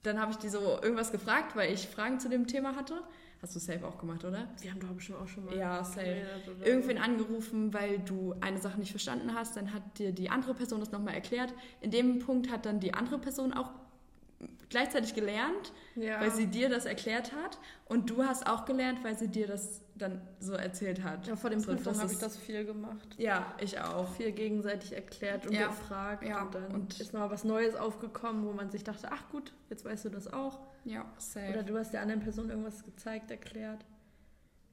dann 0.03 0.19
habe 0.19 0.31
ich 0.31 0.37
die 0.37 0.49
so 0.49 0.59
irgendwas 0.81 1.11
gefragt, 1.11 1.55
weil 1.55 1.73
ich 1.73 1.87
Fragen 1.87 2.19
zu 2.19 2.29
dem 2.29 2.47
Thema 2.47 2.75
hatte. 2.75 3.01
Hast 3.41 3.55
du 3.55 3.59
safe 3.59 3.85
auch 3.85 3.97
gemacht, 3.97 4.23
oder? 4.23 4.47
Wir 4.61 4.71
haben 4.71 4.79
doch 4.79 4.89
bestimmt 4.89 5.19
auch 5.19 5.27
schon 5.27 5.43
mal 5.45 5.57
Ja, 5.57 5.83
safe. 5.83 6.25
Irgendwen 6.63 6.97
angerufen, 6.97 7.73
weil 7.73 7.99
du 7.99 8.33
eine 8.39 8.57
Sache 8.57 8.79
nicht 8.79 8.91
verstanden 8.91 9.33
hast, 9.33 9.57
dann 9.57 9.73
hat 9.73 9.99
dir 9.99 10.13
die 10.13 10.29
andere 10.29 10.53
Person 10.53 10.79
das 10.79 10.91
nochmal 10.91 11.13
erklärt. 11.13 11.53
In 11.81 11.91
dem 11.91 12.19
Punkt 12.19 12.49
hat 12.49 12.65
dann 12.65 12.79
die 12.79 12.93
andere 12.93 13.17
Person 13.17 13.51
auch 13.53 13.71
gleichzeitig 14.69 15.13
gelernt, 15.13 15.71
Ja. 15.95 16.19
weil 16.19 16.31
sie 16.31 16.47
dir 16.47 16.69
das 16.69 16.85
erklärt 16.85 17.31
hat 17.33 17.59
und 17.85 18.09
du 18.09 18.23
hast 18.23 18.47
auch 18.47 18.65
gelernt, 18.65 19.03
weil 19.03 19.17
sie 19.17 19.27
dir 19.27 19.47
das 19.47 19.81
dann 19.95 20.21
so 20.39 20.53
erzählt 20.53 21.03
hat. 21.03 21.27
Ja, 21.27 21.35
vor 21.35 21.49
den 21.51 21.59
so, 21.59 21.71
Prüfungen 21.71 21.99
habe 22.01 22.11
ich 22.11 22.17
das 22.17 22.35
viel 22.37 22.65
gemacht. 22.65 23.07
Ja, 23.17 23.53
ich 23.59 23.79
auch. 23.79 24.09
Viel 24.15 24.31
gegenseitig 24.31 24.93
erklärt 24.93 25.45
und 25.45 25.53
Ja. 25.53 25.67
gefragt. 25.67 26.23
Ja, 26.27 26.43
Und 26.43 26.55
dann 26.55 26.71
und- 26.73 26.99
ist 26.99 27.13
mal 27.13 27.29
was 27.29 27.43
Neues 27.43 27.75
aufgekommen, 27.75 28.45
wo 28.45 28.53
man 28.53 28.71
sich 28.71 28.83
dachte, 28.83 29.09
ach 29.11 29.29
gut, 29.29 29.53
jetzt 29.69 29.85
weißt 29.85 30.05
du 30.05 30.09
das 30.09 30.31
auch. 30.33 30.59
Ja, 30.85 31.05
safe. 31.17 31.49
Oder 31.51 31.63
du 31.63 31.77
hast 31.77 31.93
der 31.93 32.01
anderen 32.01 32.21
Person 32.21 32.49
irgendwas 32.49 32.83
gezeigt, 32.83 33.29
erklärt. 33.29 33.85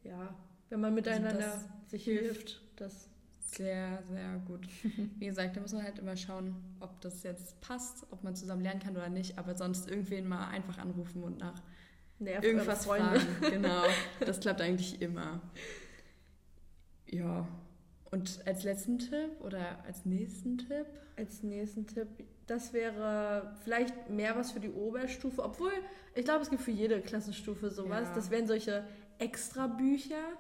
Ja, 0.02 0.34
wenn 0.70 0.80
man 0.80 0.94
miteinander 0.94 1.52
Also 1.52 1.66
sich 1.88 2.04
hilft. 2.04 2.24
hilft, 2.48 2.60
das 2.76 3.09
Sehr, 3.56 4.02
sehr 4.08 4.42
gut. 4.46 4.66
Wie 5.18 5.26
gesagt, 5.26 5.56
da 5.56 5.60
muss 5.60 5.72
man 5.72 5.82
halt 5.82 5.98
immer 5.98 6.16
schauen, 6.16 6.54
ob 6.80 7.00
das 7.00 7.22
jetzt 7.22 7.60
passt, 7.60 8.06
ob 8.10 8.22
man 8.22 8.36
zusammen 8.36 8.62
lernen 8.62 8.80
kann 8.80 8.96
oder 8.96 9.08
nicht. 9.08 9.38
Aber 9.38 9.56
sonst 9.56 9.88
irgendwen 9.88 10.28
mal 10.28 10.48
einfach 10.48 10.78
anrufen 10.78 11.22
und 11.22 11.38
nach 11.38 11.62
nervt 12.18 12.44
irgendwas 12.44 12.86
fragen. 12.86 13.20
Genau, 13.50 13.82
das 14.20 14.40
klappt 14.40 14.60
eigentlich 14.60 15.00
immer. 15.02 15.40
Ja. 17.06 17.48
Und 18.10 18.40
als 18.46 18.64
letzten 18.64 18.98
Tipp 18.98 19.40
oder 19.40 19.84
als 19.84 20.04
nächsten 20.04 20.58
Tipp? 20.58 20.86
Als 21.16 21.42
nächsten 21.42 21.86
Tipp, 21.86 22.08
das 22.46 22.72
wäre 22.72 23.54
vielleicht 23.62 24.10
mehr 24.10 24.36
was 24.36 24.52
für 24.52 24.60
die 24.60 24.70
Oberstufe, 24.70 25.42
obwohl 25.42 25.72
ich 26.14 26.24
glaube, 26.24 26.42
es 26.42 26.50
gibt 26.50 26.62
für 26.62 26.72
jede 26.72 27.00
Klassenstufe 27.00 27.70
sowas. 27.70 28.08
Ja. 28.08 28.14
Das 28.14 28.30
wären 28.30 28.46
solche 28.46 28.84
Extra-Bücher. 29.18 30.36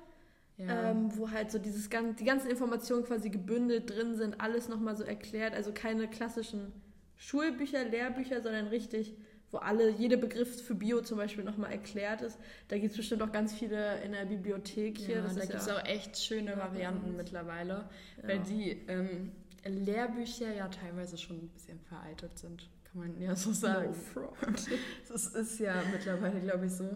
Ja. 0.66 0.90
ähm, 0.90 1.16
wo 1.16 1.30
halt 1.30 1.50
so 1.50 1.58
dieses 1.58 1.88
gan- 1.90 2.16
die 2.16 2.24
ganzen 2.24 2.50
Informationen 2.50 3.04
quasi 3.04 3.30
gebündelt 3.30 3.88
drin 3.90 4.14
sind, 4.16 4.40
alles 4.40 4.68
nochmal 4.68 4.96
so 4.96 5.04
erklärt. 5.04 5.54
Also 5.54 5.72
keine 5.72 6.06
klassischen 6.08 6.72
Schulbücher, 7.16 7.84
Lehrbücher, 7.84 8.40
sondern 8.42 8.66
richtig, 8.68 9.14
wo 9.50 9.58
alle, 9.58 9.90
jeder 9.90 10.16
Begriff 10.16 10.62
für 10.62 10.74
Bio 10.74 11.00
zum 11.02 11.18
Beispiel 11.18 11.44
nochmal 11.44 11.72
erklärt 11.72 12.22
ist. 12.22 12.38
Da 12.68 12.78
gibt 12.78 12.92
es 12.92 12.96
bestimmt 12.96 13.22
auch 13.22 13.32
ganz 13.32 13.52
viele 13.52 14.00
in 14.02 14.12
der 14.12 14.24
Bibliothek 14.26 14.96
hier. 14.98 15.16
ja, 15.16 15.22
das 15.22 15.34
da 15.34 15.40
gibt 15.40 15.54
es 15.54 15.66
ja, 15.66 15.76
auch 15.76 15.84
echt 15.86 16.18
schöne 16.18 16.56
Varianten 16.56 17.16
mittlerweile, 17.16 17.88
weil 18.22 18.38
die 18.40 18.70
ähm, 18.88 19.32
Lehrbücher 19.64 20.54
ja 20.54 20.68
teilweise 20.68 21.18
schon 21.18 21.36
ein 21.36 21.48
bisschen 21.48 21.78
veraltet 21.80 22.38
sind, 22.38 22.68
kann 22.84 23.00
man 23.02 23.20
ja 23.20 23.34
so 23.34 23.52
sagen. 23.52 23.88
No 23.88 23.92
front. 23.92 24.68
Das 25.08 25.26
ist 25.26 25.58
ja 25.58 25.74
mittlerweile, 25.92 26.40
glaube 26.40 26.66
ich, 26.66 26.72
so. 26.72 26.88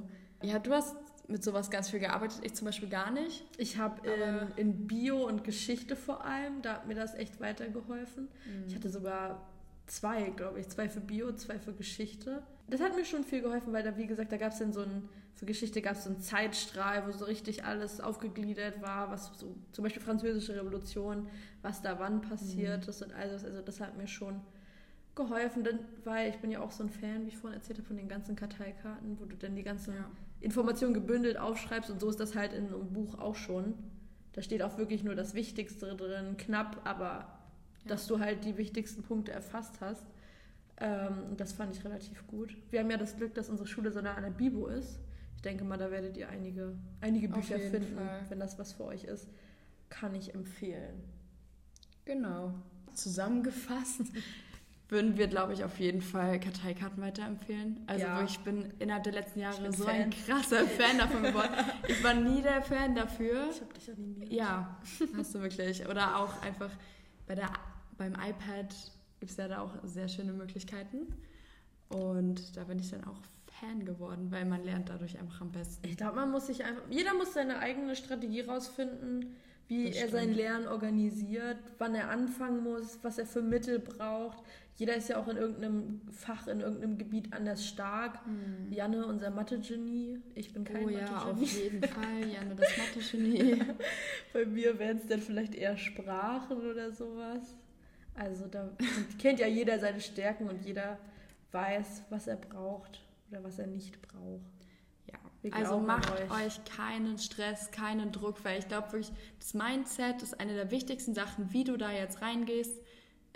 Ja, 0.43 0.59
du 0.59 0.73
hast 0.73 0.95
mit 1.29 1.43
sowas 1.43 1.71
ganz 1.71 1.91
viel 1.91 2.01
gearbeitet, 2.01 2.41
ich 2.43 2.55
zum 2.55 2.67
Beispiel 2.67 2.89
gar 2.89 3.11
nicht. 3.11 3.45
Ich 3.57 3.79
habe 3.79 4.07
in, 4.07 4.57
in 4.57 4.87
Bio 4.87 5.27
und 5.27 5.45
Geschichte 5.45 5.97
vor 5.97 6.25
allem, 6.25 6.63
da 6.63 6.75
hat 6.75 6.87
mir 6.87 6.95
das 6.95 7.15
echt 7.15 7.41
weitergeholfen. 7.41 8.25
Mhm. 8.45 8.65
Ich 8.69 8.75
hatte 8.75 8.91
sogar 8.91 9.41
zwei, 9.87 10.31
glaube 10.31 10.61
ich, 10.61 10.69
zwei 10.69 10.89
für 10.89 11.01
Bio, 11.01 11.33
zwei 11.33 11.59
für 11.59 11.73
Geschichte. 11.73 12.43
Das 12.69 12.81
hat 12.81 12.97
mir 12.97 13.05
schon 13.05 13.25
viel 13.25 13.43
geholfen, 13.43 13.73
weil 13.73 13.83
da, 13.83 13.97
wie 13.97 14.07
gesagt, 14.07 14.33
da 14.33 14.37
gab 14.37 14.53
es 14.53 14.59
dann 14.59 14.73
so 14.73 14.81
ein, 14.81 15.09
für 15.35 15.47
Geschichte 15.47 15.83
gab 15.83 15.95
es 15.95 16.05
so 16.05 16.11
einen 16.11 16.21
Zeitstrahl, 16.21 17.07
wo 17.07 17.13
so 17.13 17.25
richtig 17.25 17.65
alles 17.65 18.01
aufgegliedert 18.01 18.81
war, 18.83 19.11
was 19.11 19.33
so, 19.39 19.55
zum 19.73 19.83
Beispiel 19.83 20.03
Französische 20.03 20.55
Revolution, 20.55 21.29
was 21.63 21.83
da 21.83 21.99
wann 21.99 22.21
passiert 22.21 22.87
ist 22.89 23.03
und 23.03 23.13
alles. 23.13 23.45
Also 23.45 23.61
das 23.61 23.81
hat 23.81 23.97
mir 23.97 24.09
schon 24.09 24.41
geholfen, 25.15 25.65
denn, 25.65 25.79
weil 26.05 26.31
ich 26.31 26.39
bin 26.39 26.51
ja 26.51 26.61
auch 26.61 26.71
so 26.71 26.83
ein 26.83 26.91
Fan, 26.91 27.25
wie 27.25 27.29
ich 27.29 27.37
vorhin 27.37 27.59
erzählt 27.59 27.79
habe, 27.79 27.87
von 27.87 27.97
den 27.97 28.09
ganzen 28.09 28.37
Karteikarten, 28.37 29.19
wo 29.21 29.25
du 29.25 29.37
dann 29.37 29.55
die 29.55 29.63
ganzen 29.63 29.95
Ja. 29.95 30.11
Informationen 30.45 30.95
gebündelt 30.95 31.39
aufschreibst 31.39 31.91
und 31.91 32.01
so 32.01 32.09
ist 32.11 32.21
das 32.21 32.35
halt 32.37 32.53
in 32.53 32.67
einem 32.67 32.93
Buch 32.93 33.19
auch 33.19 33.35
schon. 33.35 33.75
Da 34.33 34.43
steht 34.43 34.63
auch 34.63 34.79
wirklich 34.79 35.03
nur 35.03 35.15
das 35.15 35.35
Wichtigste 35.35 35.95
drin, 35.97 36.37
knapp, 36.37 36.81
aber 36.85 37.39
dass 37.87 38.07
du 38.07 38.21
halt 38.21 38.45
die 38.45 38.57
wichtigsten 38.57 39.03
Punkte 39.03 39.33
erfasst 39.33 39.81
hast. 39.81 40.05
Ähm, 40.79 41.37
das 41.37 41.53
fand 41.53 41.75
ich 41.77 41.85
relativ 41.85 42.27
gut. 42.27 42.57
Wir 42.71 42.81
haben 42.81 42.91
ja 42.91 42.97
das 42.97 43.17
Glück, 43.17 43.35
dass 43.35 43.49
unsere 43.49 43.69
Schule 43.69 43.91
so 43.91 44.01
nah 44.01 44.15
an 44.15 44.25
der 44.25 44.31
Bibo 44.31 44.67
ist. 44.67 44.99
Ich 45.37 45.43
denke 45.43 45.65
mal, 45.65 45.77
da 45.77 45.91
werdet 45.91 46.17
ihr 46.17 46.29
einige, 46.29 46.75
einige 47.01 47.29
Bücher 47.29 47.59
finden, 47.59 47.97
Fall. 47.97 48.27
wenn 48.29 48.41
das 48.41 48.59
was 48.59 48.73
für 48.73 48.85
euch 48.85 49.05
ist. 49.05 49.29
Kann 49.89 50.15
ich 50.15 50.35
empfehlen. 50.35 51.05
Genau. 52.05 52.55
Zusammengefasst 52.93 54.03
würden 54.89 55.17
wir, 55.17 55.27
glaube 55.29 55.53
ich, 55.55 55.65
auf 55.65 55.79
jeden 55.81 56.03
Fall 56.03 56.39
Karteikarten 56.39 57.03
weiterempfehlen. 57.03 57.81
Also 57.87 58.05
Ja. 58.05 58.23
ich 58.23 58.39
bin 58.41 58.73
innerhalb 58.79 59.05
der 59.05 59.15
letzten 59.15 59.41
Jahre 59.41 59.73
so 59.73 59.85
Fan. 59.85 59.95
ein 59.95 60.11
krasser 60.11 60.67
Fan 60.67 60.99
davon 60.99 61.23
geworden. 61.23 61.53
Ich 61.89 62.03
war 62.05 62.15
nie 62.15 62.43
der 62.43 62.63
Fan 62.63 62.95
dafür. 62.95 63.49
Ich 63.51 63.61
habe 63.61 63.73
dich 63.75 63.91
animiert. 63.91 64.31
Ja, 64.33 64.79
hast 65.17 65.35
du 65.35 65.41
wirklich. 65.41 65.89
Oder 65.89 66.19
auch 66.19 66.43
einfach 66.43 66.71
bei 67.27 67.35
der, 67.35 67.51
beim 67.97 68.13
iPad 68.13 68.75
gibt 69.21 69.31
es 69.33 69.37
ja 69.39 69.49
da 69.49 69.61
auch 69.63 69.73
sehr 69.85 70.09
schöne 70.09 70.33
Möglichkeiten. 70.33 71.07
Und 71.89 72.57
da 72.57 72.65
bin 72.65 72.79
ich 72.79 72.91
dann 72.91 73.05
auch 73.05 73.21
Fan 73.61 73.85
geworden, 73.85 74.31
weil 74.31 74.45
man 74.45 74.65
lernt 74.65 74.89
dadurch 74.91 75.19
einfach 75.19 75.41
am 75.41 75.53
besten. 75.53 75.87
Ich 75.87 75.97
glaube, 75.97 76.17
man 76.17 76.31
muss 76.31 76.47
sich 76.49 76.65
einfach, 76.65 76.83
jeder 76.91 77.15
muss 77.15 77.33
seine 77.35 77.59
eigene 77.61 77.95
Strategie 77.97 78.41
rausfinden, 78.43 79.37
wie 79.69 79.87
Das 79.89 79.97
er 79.97 80.09
sein 80.11 80.23
stimmt. 80.25 80.37
Lernen 80.37 80.67
organisiert, 80.69 81.57
wann 81.79 81.95
er 81.95 82.11
anfangen 82.11 82.63
muss, 82.63 82.99
was 83.03 83.17
er 83.19 83.27
für 83.27 83.43
Mittel 83.43 83.79
braucht. 83.79 84.39
Jeder 84.77 84.97
ist 84.97 85.09
ja 85.09 85.19
auch 85.19 85.29
in 85.29 85.37
irgendeinem 85.37 86.01
Fach, 86.11 86.49
in 86.49 86.61
irgendeinem 86.61 86.99
Gebiet 86.99 87.33
anders 87.33 87.65
stark. 87.65 88.19
Janne, 88.71 89.07
unser 89.07 89.31
Mathe-Genie. 89.31 90.19
Ich 90.35 90.53
bin 90.53 90.65
kein 90.65 90.85
oh 90.85 90.89
ja, 90.89 91.17
auf 91.17 91.27
Mathe-Genie. 91.27 91.47
jeden 91.47 91.83
Fall. 91.89 92.29
Janne, 92.29 92.57
das 92.57 92.77
Mathe-Genie. 92.77 93.63
Bei 94.33 94.45
mir 94.45 94.79
wären 94.79 94.97
es 94.97 95.07
dann 95.07 95.21
vielleicht 95.21 95.55
eher 95.55 95.77
Sprachen 95.77 96.59
oder 96.59 96.91
sowas. 96.91 97.57
Also 98.17 98.47
da 98.47 98.71
kennt 99.19 99.39
ja 99.39 99.47
jeder 99.47 99.79
seine 99.79 100.01
Stärken 100.01 100.49
und 100.49 100.65
jeder 100.65 100.99
weiß, 101.53 102.03
was 102.11 102.27
er 102.27 102.37
braucht 102.37 103.01
oder 103.31 103.43
was 103.45 103.59
er 103.59 103.67
nicht 103.69 104.01
braucht. 104.03 104.43
Ja, 105.07 105.53
also 105.53 105.79
macht 105.79 106.11
euch. 106.13 106.31
euch. 106.47 106.65
keinen 106.65 107.19
Stress, 107.19 107.71
keinen 107.71 108.11
Druck, 108.13 108.45
weil 108.45 108.59
ich 108.59 108.69
glaube 108.69 108.93
wirklich, 108.93 109.13
das 109.39 109.55
Mindset 109.55 110.23
ist 110.23 110.41
eine 110.41 110.55
der 110.55 110.71
wichtigsten 110.71 111.15
Sachen, 111.15 111.53
wie 111.53 111.65
du 111.65 111.77
da 111.77 111.93
jetzt 111.93 112.23
reingehst, 112.23 112.81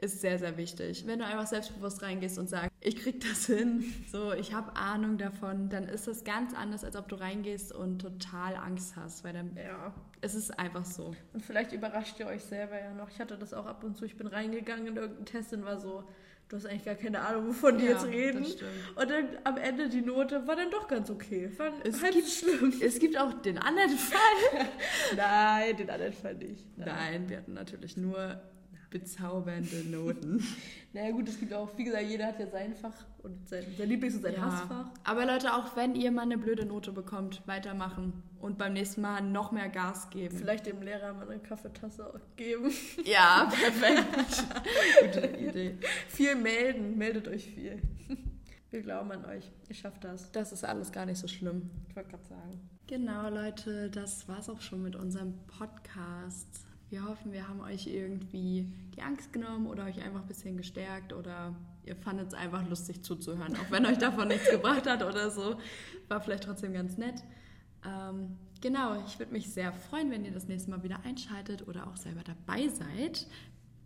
ist 0.01 0.21
sehr, 0.21 0.39
sehr 0.39 0.57
wichtig. 0.57 1.05
Wenn 1.07 1.19
du 1.19 1.25
einfach 1.27 1.47
selbstbewusst 1.47 2.03
reingehst 2.03 2.39
und 2.39 2.49
sagst, 2.49 2.71
ich 2.81 2.97
krieg 2.97 3.21
das 3.21 3.47
hin, 3.47 3.85
so, 4.13 4.33
ich 4.33 4.53
habe 4.55 4.77
Ahnung 4.77 5.19
davon, 5.19 5.69
dann 5.71 5.85
ist 5.89 6.07
das 6.07 6.23
ganz 6.25 6.55
anders, 6.55 6.85
als 6.85 6.95
ob 6.97 7.09
du 7.09 7.17
reingehst 7.17 7.73
und 7.73 7.99
total 8.01 8.55
Angst 8.57 8.95
hast, 8.97 9.25
weil 9.25 9.33
dann 9.33 9.57
Ja. 9.57 9.93
es 10.21 10.35
ist 10.37 10.57
einfach 10.59 10.85
so. 10.85 11.15
Und 11.33 11.43
vielleicht 11.45 11.73
überrascht 11.73 12.21
ihr 12.21 12.27
euch 12.29 12.45
selber 12.45 12.79
ja 12.81 12.95
noch. 12.95 13.11
Ich 13.11 13.19
hatte 13.19 13.37
das 13.37 13.53
auch 13.53 13.67
ab 13.67 13.83
und 13.83 13.97
zu. 13.97 14.05
Ich 14.05 14.17
bin 14.17 14.29
reingegangen 14.29 14.87
in 14.87 14.97
irgendeinen 14.97 15.27
Test 15.27 15.53
und 15.53 15.65
war 15.65 15.81
so, 15.81 16.05
du 16.49 16.57
hast 16.57 16.67
eigentlich 16.67 16.85
gar 16.85 16.95
keine 16.95 17.21
Ahnung, 17.21 17.49
wovon 17.49 17.77
die 17.79 17.87
Ja, 17.87 17.91
jetzt 17.91 18.07
reden. 18.07 18.45
Und 18.95 19.11
dann 19.11 19.27
am 19.43 19.57
Ende 19.57 19.89
die 19.89 20.01
Note 20.03 20.47
war 20.47 20.55
dann 20.55 20.71
doch 20.71 20.87
ganz 20.87 21.11
okay. 21.11 21.51
War 21.59 21.73
Es 21.85 22.01
halb 22.03 22.15
gibt- 22.15 22.29
schlimm. 22.29 22.73
Es 22.81 23.01
gibt 23.01 23.19
auch 23.19 23.33
den 23.43 23.59
anderen 23.59 23.91
Fall. 23.99 24.69
Nein, 25.17 25.77
den 25.77 25.91
anderen 25.91 26.13
fand 26.13 26.43
ich. 26.45 26.65
Nein, 26.77 27.29
wir 27.29 27.39
hatten 27.39 27.55
natürlich 27.55 27.97
nur 27.97 28.41
bezaubernde 28.91 29.85
Noten. 29.91 30.43
Naja 30.95 31.11
gut, 31.11 31.29
es 31.29 31.39
gibt 31.39 31.53
auch, 31.53 31.69
wie 31.77 31.85
gesagt, 31.85 32.07
jeder 32.09 32.27
hat 32.29 32.41
ja 32.41 32.47
sein 32.47 32.75
Fach 32.75 33.05
und 33.23 33.47
sein, 33.47 33.63
sein 33.77 33.89
Lieblings- 33.91 34.17
und 34.17 34.23
sein 34.23 34.41
Hassfach. 34.41 34.87
Aber 35.05 35.27
Leute, 35.27 35.53
auch 35.53 35.77
wenn 35.77 35.95
ihr 35.95 36.11
mal 36.11 36.23
eine 36.23 36.39
blöde 36.39 36.65
Note 36.65 36.93
bekommt, 36.93 37.43
weitermachen 37.47 38.23
und 38.41 38.57
beim 38.57 38.73
nächsten 38.73 39.03
Mal 39.03 39.21
noch 39.21 39.53
mehr 39.53 39.69
Gas 39.69 40.09
geben. 40.09 40.35
Vielleicht 40.39 40.65
dem 40.65 40.81
Lehrer 40.81 41.13
mal 41.13 41.29
eine 41.29 41.41
Kaffeetasse 41.41 42.21
geben. 42.37 42.73
Ja, 43.05 43.51
perfekt. 43.53 44.45
Gute 45.03 45.27
Idee. 45.37 45.79
viel 46.09 46.35
melden, 46.37 46.97
meldet 46.97 47.29
euch 47.29 47.45
viel. 47.45 47.83
Wir 48.71 48.83
glauben 48.83 49.13
an 49.13 49.27
euch. 49.27 49.51
Ihr 49.69 49.75
schafft 49.75 50.05
das. 50.05 50.33
Das 50.33 50.53
ist 50.53 50.65
alles 50.65 50.91
gar 50.91 51.05
nicht 51.05 51.19
so 51.19 51.29
schlimm. 51.29 51.71
Ich 51.91 51.97
wollte 51.97 52.11
gerade 52.11 52.25
sagen. 52.25 52.69
Genau, 52.87 53.29
Leute, 53.29 53.91
das 53.91 54.27
war's 54.27 54.49
auch 54.49 54.63
schon 54.63 54.83
mit 54.83 54.97
unserem 54.97 55.35
Podcast. 55.59 56.67
Wir 56.91 57.05
hoffen, 57.05 57.33
wir 57.33 57.47
haben 57.47 57.61
euch 57.61 57.87
irgendwie 57.87 58.67
die 58.97 59.03
Angst 59.03 59.33
genommen 59.33 59.67
oder 59.67 59.85
euch 59.85 60.03
einfach 60.03 60.23
ein 60.23 60.27
bisschen 60.27 60.57
gestärkt 60.57 61.13
oder 61.13 61.55
ihr 61.85 61.97
fandet 61.97 62.29
es 62.29 62.35
einfach 62.35 62.67
lustig 62.67 63.03
zuzuhören, 63.03 63.57
auch 63.57 63.71
wenn 63.71 63.85
euch 63.85 63.99
davon 63.99 64.29
nichts 64.29 64.51
gebracht 64.51 64.87
hat 64.87 65.03
oder 65.03 65.31
so. 65.31 65.59
War 66.09 66.21
vielleicht 66.21 66.45
trotzdem 66.45 66.73
ganz 66.73 66.97
nett. 66.97 67.23
Ähm, 67.85 68.39
genau, 68.61 69.05
ich 69.07 69.19
würde 69.19 69.33
mich 69.33 69.51
sehr 69.51 69.73
freuen, 69.73 70.11
wenn 70.11 70.25
ihr 70.25 70.33
das 70.33 70.49
nächste 70.49 70.71
Mal 70.71 70.83
wieder 70.83 71.05
einschaltet 71.05 71.69
oder 71.69 71.87
auch 71.87 71.97
selber 71.97 72.23
dabei 72.25 72.69
seid. 72.69 73.27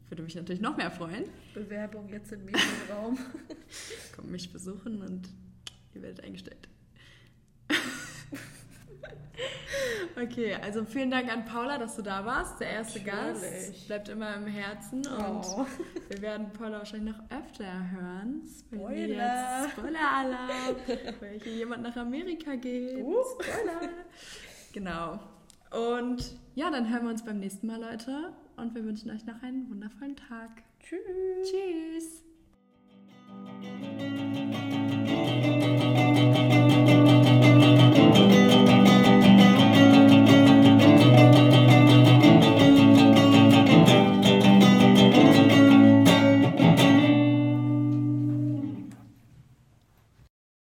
Würde 0.09 0.23
mich 0.23 0.35
natürlich 0.35 0.61
noch 0.61 0.77
mehr 0.77 0.91
freuen. 0.91 1.25
Bewerbung 1.55 2.09
jetzt 2.09 2.33
im 2.33 2.45
Medienraum. 2.45 3.19
Kommt 4.17 4.31
mich 4.31 4.53
besuchen 4.53 5.03
und 5.03 5.29
ihr 5.95 6.03
werdet 6.03 6.23
eingestellt. 6.23 6.69
Okay, 10.21 10.55
also 10.55 10.85
vielen 10.85 11.11
Dank 11.11 11.33
an 11.33 11.45
Paula, 11.45 11.79
dass 11.79 11.97
du 11.97 12.03
da 12.03 12.25
warst, 12.25 12.61
der 12.61 12.69
erste 12.71 13.01
Natürlich. 13.01 13.43
Gast. 13.43 13.87
Bleibt 13.87 14.09
immer 14.09 14.35
im 14.35 14.47
Herzen 14.47 15.07
und 15.07 15.45
oh. 15.45 15.67
wir 16.09 16.23
werden 16.23 16.53
Paula 16.53 16.79
wahrscheinlich 16.79 17.15
noch 17.15 17.23
öfter 17.31 17.65
hören. 17.91 18.43
Spoiler! 18.47 19.69
Spoiler-Alarm! 19.71 20.77
weil 21.21 21.41
hier 21.41 21.55
jemand 21.55 21.83
nach 21.83 21.97
Amerika 21.97 22.55
geht. 22.57 22.99
Uh, 22.99 23.17
Spoiler! 23.33 23.89
genau. 24.73 25.19
Und 25.71 26.37
ja, 26.55 26.71
dann 26.71 26.91
hören 26.91 27.05
wir 27.05 27.11
uns 27.11 27.25
beim 27.25 27.39
nächsten 27.39 27.67
Mal, 27.67 27.81
Leute. 27.81 28.35
Und 28.57 28.75
wir 28.75 28.85
wünschen 28.85 29.11
euch 29.11 29.25
noch 29.25 29.43
einen 29.43 29.71
wundervollen 29.71 30.17
Tag. 30.17 30.63
Tschüss! 30.81 31.01
Tschüss! 31.51 32.23